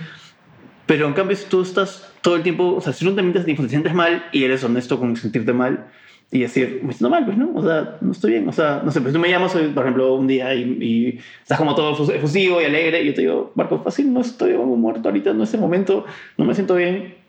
[0.88, 2.74] Pero en cambio, si tú estás todo el tiempo...
[2.76, 5.86] O sea, si tú te mientes te sientes mal y eres honesto con sentirte mal
[6.32, 7.52] y decir, me siento mal, pues, ¿no?
[7.54, 8.50] O sea, no estoy bien.
[8.50, 11.60] O sea, no sé, pues tú me llamas, por ejemplo, un día y, y estás
[11.60, 15.08] como todo efus- efusivo y alegre y yo te digo, Marco, fácil, no estoy muerto
[15.10, 16.04] ahorita, no es el momento,
[16.38, 17.21] no me siento bien.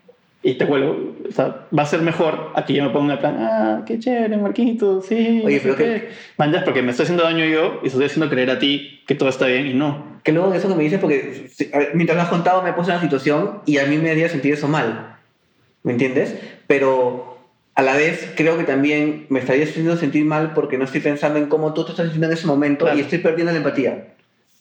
[0.45, 3.19] Y te vuelvo, o sea, va a ser mejor a que yo me ponga en
[3.19, 5.41] plan, ah, qué chévere, Marquito, sí.
[5.45, 5.83] Oye, pero qué".
[5.83, 9.15] que- Mandas porque me estoy haciendo daño yo y estoy haciendo creer a ti que
[9.15, 10.19] todo está bien y no.
[10.23, 12.95] Que luego eso que me dices, porque ver, mientras lo has contado me puse en
[12.97, 15.15] una situación y a mí me haría sentir eso mal.
[15.83, 16.35] ¿Me entiendes?
[16.67, 17.37] Pero
[17.75, 21.39] a la vez creo que también me estaría haciendo sentir mal porque no estoy pensando
[21.39, 22.97] en cómo tú te estás sintiendo en ese momento Claro.
[22.99, 24.07] y estoy perdiendo la empatía.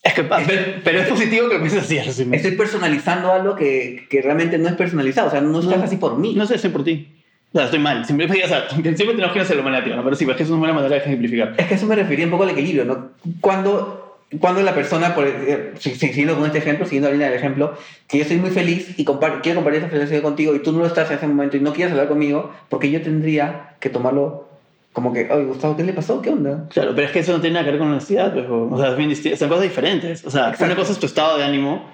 [0.03, 1.97] Es que, pero, pero es positivo que lo pienses así,
[2.33, 5.29] Estoy personalizando algo que, que realmente no es personalizado.
[5.29, 5.85] O sea, no estás No.
[5.85, 6.35] así por mí.
[6.35, 7.09] No sé, por ti.
[7.53, 8.05] O sea, estoy mal.
[8.05, 10.03] Siempre, o sea, siempre tenemos que hacerlo negativo, ¿no?
[10.05, 11.55] Pero sí, es que es una buena manera de ejemplificar.
[11.57, 13.11] Es que eso me refería un poco al equilibrio, ¿no?
[13.41, 17.29] Cuando, cuando la persona, por, eh, si- si- siguiendo con este ejemplo, siguiendo la línea
[17.29, 17.75] del ejemplo,
[18.09, 20.81] que yo estoy muy feliz y compar- quiero compartir esa felicidad contigo y tú no
[20.81, 24.49] lo estás en ese momento y no quieres hablar conmigo, porque yo tendría que tomarlo
[24.93, 26.21] como que, oye, Gustavo, ¿qué le pasó?
[26.21, 26.67] ¿Qué onda?
[26.71, 28.79] Claro, pero es que eso no tiene nada que ver con honestidad, pues, o o
[28.79, 30.25] sea, bien son cosas diferentes.
[30.25, 30.65] O sea, Exacto.
[30.67, 31.91] una cosa es tu estado de ánimo,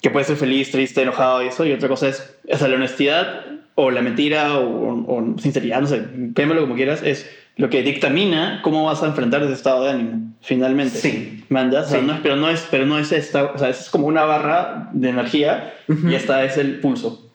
[0.00, 2.76] que puede ser feliz, triste, enojado y eso, y otra cosa es, o sea, la
[2.76, 6.02] honestidad o la mentira o, o sinceridad, no sé,
[6.34, 10.32] llámalo como quieras, es lo que dictamina cómo vas a enfrentar ese estado de ánimo,
[10.40, 10.98] finalmente.
[10.98, 11.44] Sí.
[11.50, 11.86] ¿Mandas?
[11.86, 12.06] O sea, Sí.
[12.06, 14.88] no es- pero, no es, pero no es esta, o sea, es como una barra
[14.92, 16.08] de energía Ujú.
[16.08, 17.26] y esta es el pulso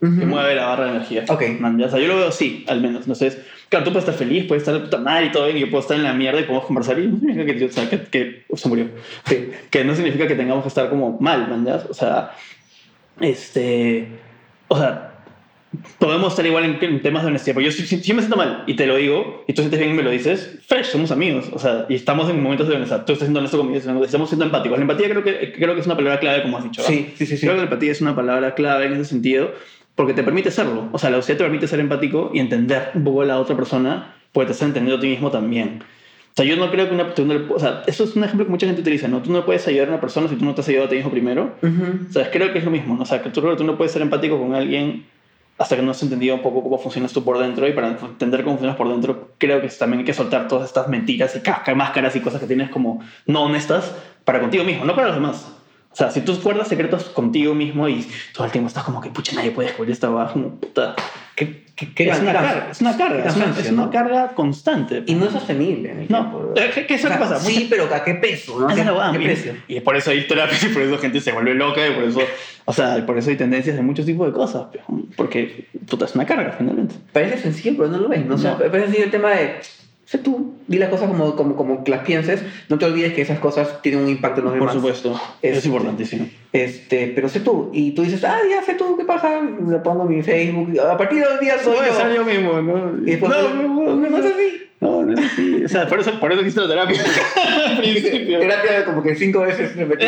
[0.00, 0.26] que Ujú.
[0.26, 1.24] mueve la barra de energía.
[1.28, 1.42] Ok.
[1.60, 3.02] Man, ya, o sea, yo lo veo así, al menos.
[3.02, 3.38] Entonces,
[3.70, 5.70] claro, tú puedes estar feliz, puedes estar de puta madre y todo bien, y yo
[5.70, 8.00] puedo estar en la mierda y podemos conversar y no significa que, o sea, que,
[8.02, 8.88] que- se murió.
[9.24, 9.48] Sí.
[9.70, 11.82] Que no significa que tengamos que estar como mal, ya.
[11.88, 12.32] O sea,
[13.20, 14.08] este,
[14.68, 15.06] o sea,
[15.98, 18.36] podemos estar igual en, en temas de honestidad, porque yo si, si- si me siento
[18.36, 21.10] mal y te lo digo, y tú sientes bien y me lo dices, fresh, somos
[21.12, 23.04] amigos, o sea, y estamos en momentos de honestidad.
[23.04, 24.78] Tú estás siendo honesto conmigo, estamos siendo empáticos.
[24.78, 26.82] La empatía creo que, creo que es una palabra clave, como has dicho.
[26.82, 27.40] Sí, sí, sí, sí.
[27.42, 29.52] Creo que la empatía es una palabra clave en ese sentido
[30.00, 30.88] porque te permite serlo.
[30.92, 33.54] O sea, la honestidad te permite ser empático y entender un poco a la otra
[33.54, 35.82] persona porque te estás entendiendo a ti mismo también.
[35.82, 38.24] O sea, yo no creo que una tú no le- O sea, eso es un
[38.24, 39.20] ejemplo que mucha gente utiliza, ¿no?
[39.20, 40.96] Tú no puedes ayudar a una persona si tú no te has ayudado a ti
[40.96, 41.54] mismo primero.
[41.62, 42.06] Ujú.
[42.08, 43.02] O sea, creo que es lo mismo, ¿no?
[43.02, 45.04] O sea, que tú, tú no puedes ser empático con alguien
[45.58, 48.42] hasta que no has entendido un poco cómo funcionas tú por dentro y para entender
[48.42, 51.74] cómo funcionas por dentro creo que también hay que soltar todas estas mentiras y casca,
[51.74, 53.94] máscaras y cosas que tienes como no honestas
[54.24, 55.54] para contigo mismo, no para los demás.
[55.92, 59.10] O sea, si tú guardas secretos contigo mismo y todo el tiempo estás como que,
[59.10, 60.94] pucha, nadie puede descubrir esta baja, como puta.
[61.34, 63.90] ¿Qué, qué, qué es, una carga, es una carga, es una, cansancio, es una ¿no?
[63.90, 65.02] carga constante.
[65.06, 65.90] Y no es sostenible.
[65.90, 67.40] en el No, eh, ¿qué- qué es lo O que sea, pasa?
[67.40, 68.60] Sí, Mucha- pero ¿a qué peso?
[68.60, 68.68] ¿no?
[68.68, 69.56] ¿A qué, qué y- precio?
[69.66, 72.20] Y por eso hay terapia y por eso gente se vuelve loca y por eso,
[72.66, 74.66] o sea, por eso hay tendencias de muchos tipos de cosas.
[75.16, 76.94] Porque, puta, es una carga finalmente.
[77.12, 78.24] Parece sencillo, pero no lo ves.
[78.26, 78.34] ¿no?
[78.36, 78.58] O sea, No.
[78.58, 79.54] parece sencillo el tema de,
[80.10, 82.42] sé tú, di las cosas como, como, como que las pienses.
[82.68, 84.74] No te olvides que esas cosas tienen un impacto en los Por demás.
[84.74, 85.20] supuesto.
[85.40, 86.26] Es, Es- importantísimo.
[86.52, 87.70] Este, pero sé tú.
[87.72, 89.40] Y tú dices, ah, ya sé tú, ¿qué pasa?
[89.40, 90.76] Le pongo mi Facebook.
[90.80, 92.12] A partir de hoy día soy yo.
[92.16, 92.98] yo mismo, ¿no?
[93.06, 94.62] Y después, no, no, no, no es así.
[94.80, 95.64] no, no es así.
[95.64, 97.00] O sea, por eso, por eso quise la terapia
[97.68, 98.40] al principio.
[98.40, 99.76] Terapia como que cinco veces.
[99.76, 100.00] Es pues,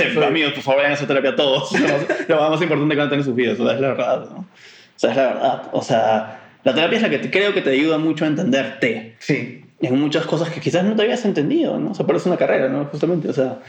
[0.00, 1.72] eh, amigos, por favor, vayan a hacer terapia todos.
[2.28, 4.28] Lo más, importante que van a tener en sus vidas, o sea, es la verdad.
[4.30, 4.38] ¿no?
[4.38, 4.46] O
[4.94, 5.62] sea, es la verdad.
[5.72, 9.16] O sea, la terapia es la que te- creo que te ayuda mucho a entenderte.
[9.18, 9.64] Sí.
[9.82, 11.92] en muchas cosas que quizás no te habías entendido, ¿no?
[11.92, 12.84] O sea, es una carrera, ¿no?
[12.86, 13.60] Justamente, o sea,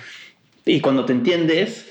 [0.66, 1.88] y cuando te entiendes,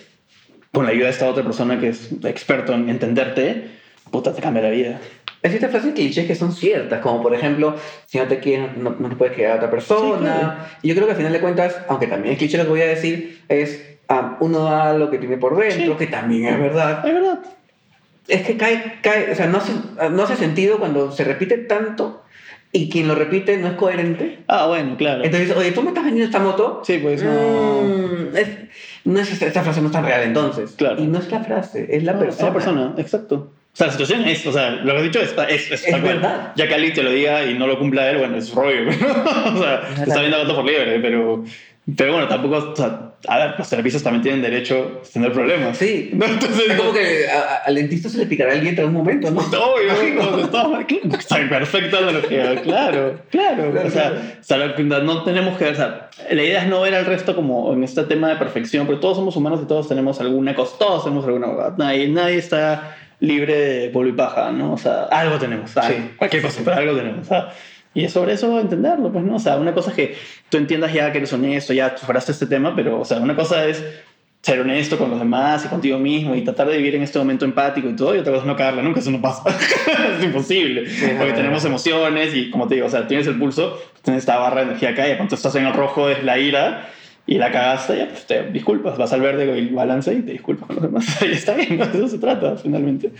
[0.72, 3.64] con la ayuda de esta otra persona que es experto en entenderte,
[4.10, 5.00] puta, te cambia la vida.
[5.42, 8.90] Hay ciertas frases clichés que son ciertas, como por ejemplo, si no te quieres, no,
[8.98, 10.18] no te puedes quedar a otra persona.
[10.18, 10.54] Sí, claro.
[10.82, 12.82] Y yo creo que al final de cuentas, aunque también es cliché lo que voy
[12.82, 15.98] a decir, es ah, uno da lo que tiene por dentro, Sí.
[15.98, 17.06] que también es verdad.
[17.06, 17.38] Es verdad.
[18.30, 19.72] Es que cae, cae, o sea, no hace,
[20.10, 22.22] no hace sentido cuando se repite tanto
[22.72, 24.38] y quien lo repite no es coherente.
[24.46, 25.24] Ah, bueno, claro.
[25.24, 26.82] Entonces, oye, ¿tú me estás vendiendo esta moto?
[26.84, 27.32] Sí, pues no.
[27.82, 28.48] Mm, es-
[29.04, 30.72] no es, esta frase no es tan real entonces.
[30.76, 31.02] Claro.
[31.02, 32.38] Y no es la frase, es la No, persona.
[32.40, 33.52] Es la persona, exacto.
[33.72, 36.02] O sea, la situación es, o sea, lo que has dicho es, es, es, Es
[36.02, 36.52] verdad.
[36.56, 38.88] Ya que alguien te lo diga y no lo cumpla él, bueno, es rollo.
[39.54, 41.44] o sea, te está viendo gato por liebre, pero,
[41.96, 45.76] pero bueno, tampoco, o sea, a ver, los terapistas también tienen derecho a tener problemas.
[45.76, 46.10] Sí.
[46.14, 46.24] ¿no?
[46.26, 49.02] Entonces, Es como que a- a- al dentista se le picará el diente en algún
[49.04, 49.40] momento, ¿no?
[49.40, 53.70] Obvio, está, perfecta analogía, claro, claro.
[53.70, 54.16] Claro, o sea, claro.
[54.40, 57.34] o sea, lo- no tenemos que, o sea, la idea es no ver al resto
[57.36, 60.76] como en este tema de perfección, pero todos somos humanos y todos tenemos alguna cosa,
[60.78, 61.74] todos tenemos alguna huevada.
[61.78, 64.72] nadie, nadie está libre de polvo y paja, ¿no?
[64.72, 66.10] O sea, algo tenemos, algo, Sí.
[66.16, 67.26] cualquier cosa, pero algo tenemos.
[67.26, 67.48] o sea,
[67.94, 69.36] y es sobre eso entenderlo, pues, ¿no?
[69.36, 70.16] O sea, una cosa es que
[70.48, 73.66] tú entiendas ya que eres honesto, ya superaste este tema, pero, o sea, una cosa
[73.66, 73.84] es
[74.42, 77.44] ser honesto con los demás y contigo mismo y tratar de vivir en este momento
[77.44, 79.42] empático y todo, y otra cosa es no cagarla nunca, eso no pasa.
[80.18, 80.82] es imposible.
[80.82, 81.34] porque verdad.
[81.34, 84.68] tenemos emociones y, como te digo, o sea, tienes el pulso, tienes esta barra de
[84.68, 86.88] energía acá y pronto estás en el rojo, es la ira
[87.30, 90.66] y la cagaste, ya pues te disculpas, vas al verde y balance y te disculpas
[90.66, 91.22] con los demás.
[91.22, 91.86] y está bien, ¿no?
[91.86, 93.12] de eso se trata finalmente.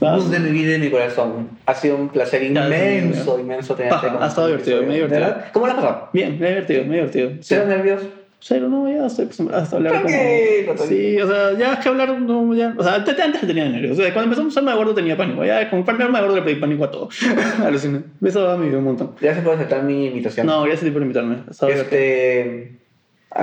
[0.00, 1.48] Luz de mi vida y mi corazón.
[1.66, 5.36] Ha sido un placer inmenso, inmenso tenerte con- ha estado divertido, me divertido.
[5.52, 6.08] ¿Cómo la has pasado?
[6.12, 7.30] Bien, me he divertido, me he divertido.
[7.40, 8.02] ¿Cero nervios?
[8.38, 10.14] Cero, no, ya estoy acostumbrado hasta hablar como...
[10.86, 12.72] Sí, o sea, ya es que hablar, no, ya...
[12.78, 13.98] O sea, antes, antes tenía nervios.
[13.98, 15.44] O sea, cuando empezamos a usar de gordo tenía pánico.
[15.44, 17.08] Ya, con el de gordo le pedí pánico a todo.
[17.64, 18.02] Aluciné.
[18.22, 19.16] Eso a mí un montón.
[19.20, 20.46] Gracias por aceptar mi invitación.
[20.46, 21.38] No, gracias a por invitarme.
[21.50, 22.85] Este,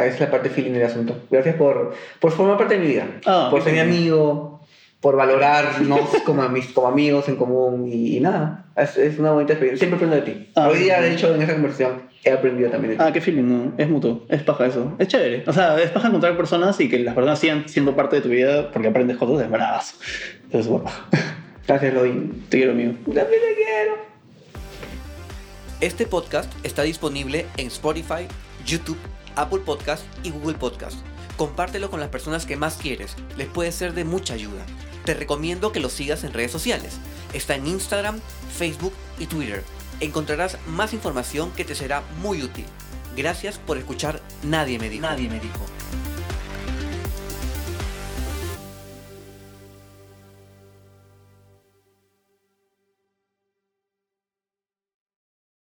[0.01, 1.15] es la parte feeling del asunto.
[1.29, 3.07] Gracias por, por formar parte de mi vida.
[3.25, 4.61] Ah, por ser mi amigo,
[4.99, 8.65] por valorarnos como, amis- como amigos en común y, y nada.
[8.75, 9.87] Es, es una bonita experiencia.
[9.87, 10.51] Siempre aprendo de ti.
[10.55, 13.03] Ah, Hoy día, de hecho, en esa conversación he aprendido también de ti.
[13.05, 13.73] Ah, qué feeling, no.
[13.77, 14.25] Es mutuo.
[14.29, 14.93] Es paja eso.
[14.97, 15.43] Es chévere.
[15.45, 18.29] O sea, es paja encontrar personas y que las personas sigan siendo parte de tu
[18.29, 19.95] vida porque aprendes cosas de bravas.
[20.51, 21.19] Eso es.
[21.67, 22.45] Gracias, Loin.
[22.49, 22.93] Te quiero, amigo.
[23.05, 24.13] También te quiero.
[25.81, 28.25] Este podcast está disponible en Spotify,
[28.65, 28.97] YouTube,
[29.35, 30.97] Apple Podcast y Google Podcast.
[31.37, 34.65] Compártelo con las personas que más quieres, les puede ser de mucha ayuda.
[35.05, 36.97] Te recomiendo que lo sigas en redes sociales.
[37.33, 38.19] Está en Instagram,
[38.55, 39.63] Facebook y Twitter.
[39.99, 42.65] Encontrarás más información que te será muy útil.
[43.15, 45.01] Gracias por escuchar Nadie me dijo.
[45.01, 45.65] Nadie me dijo.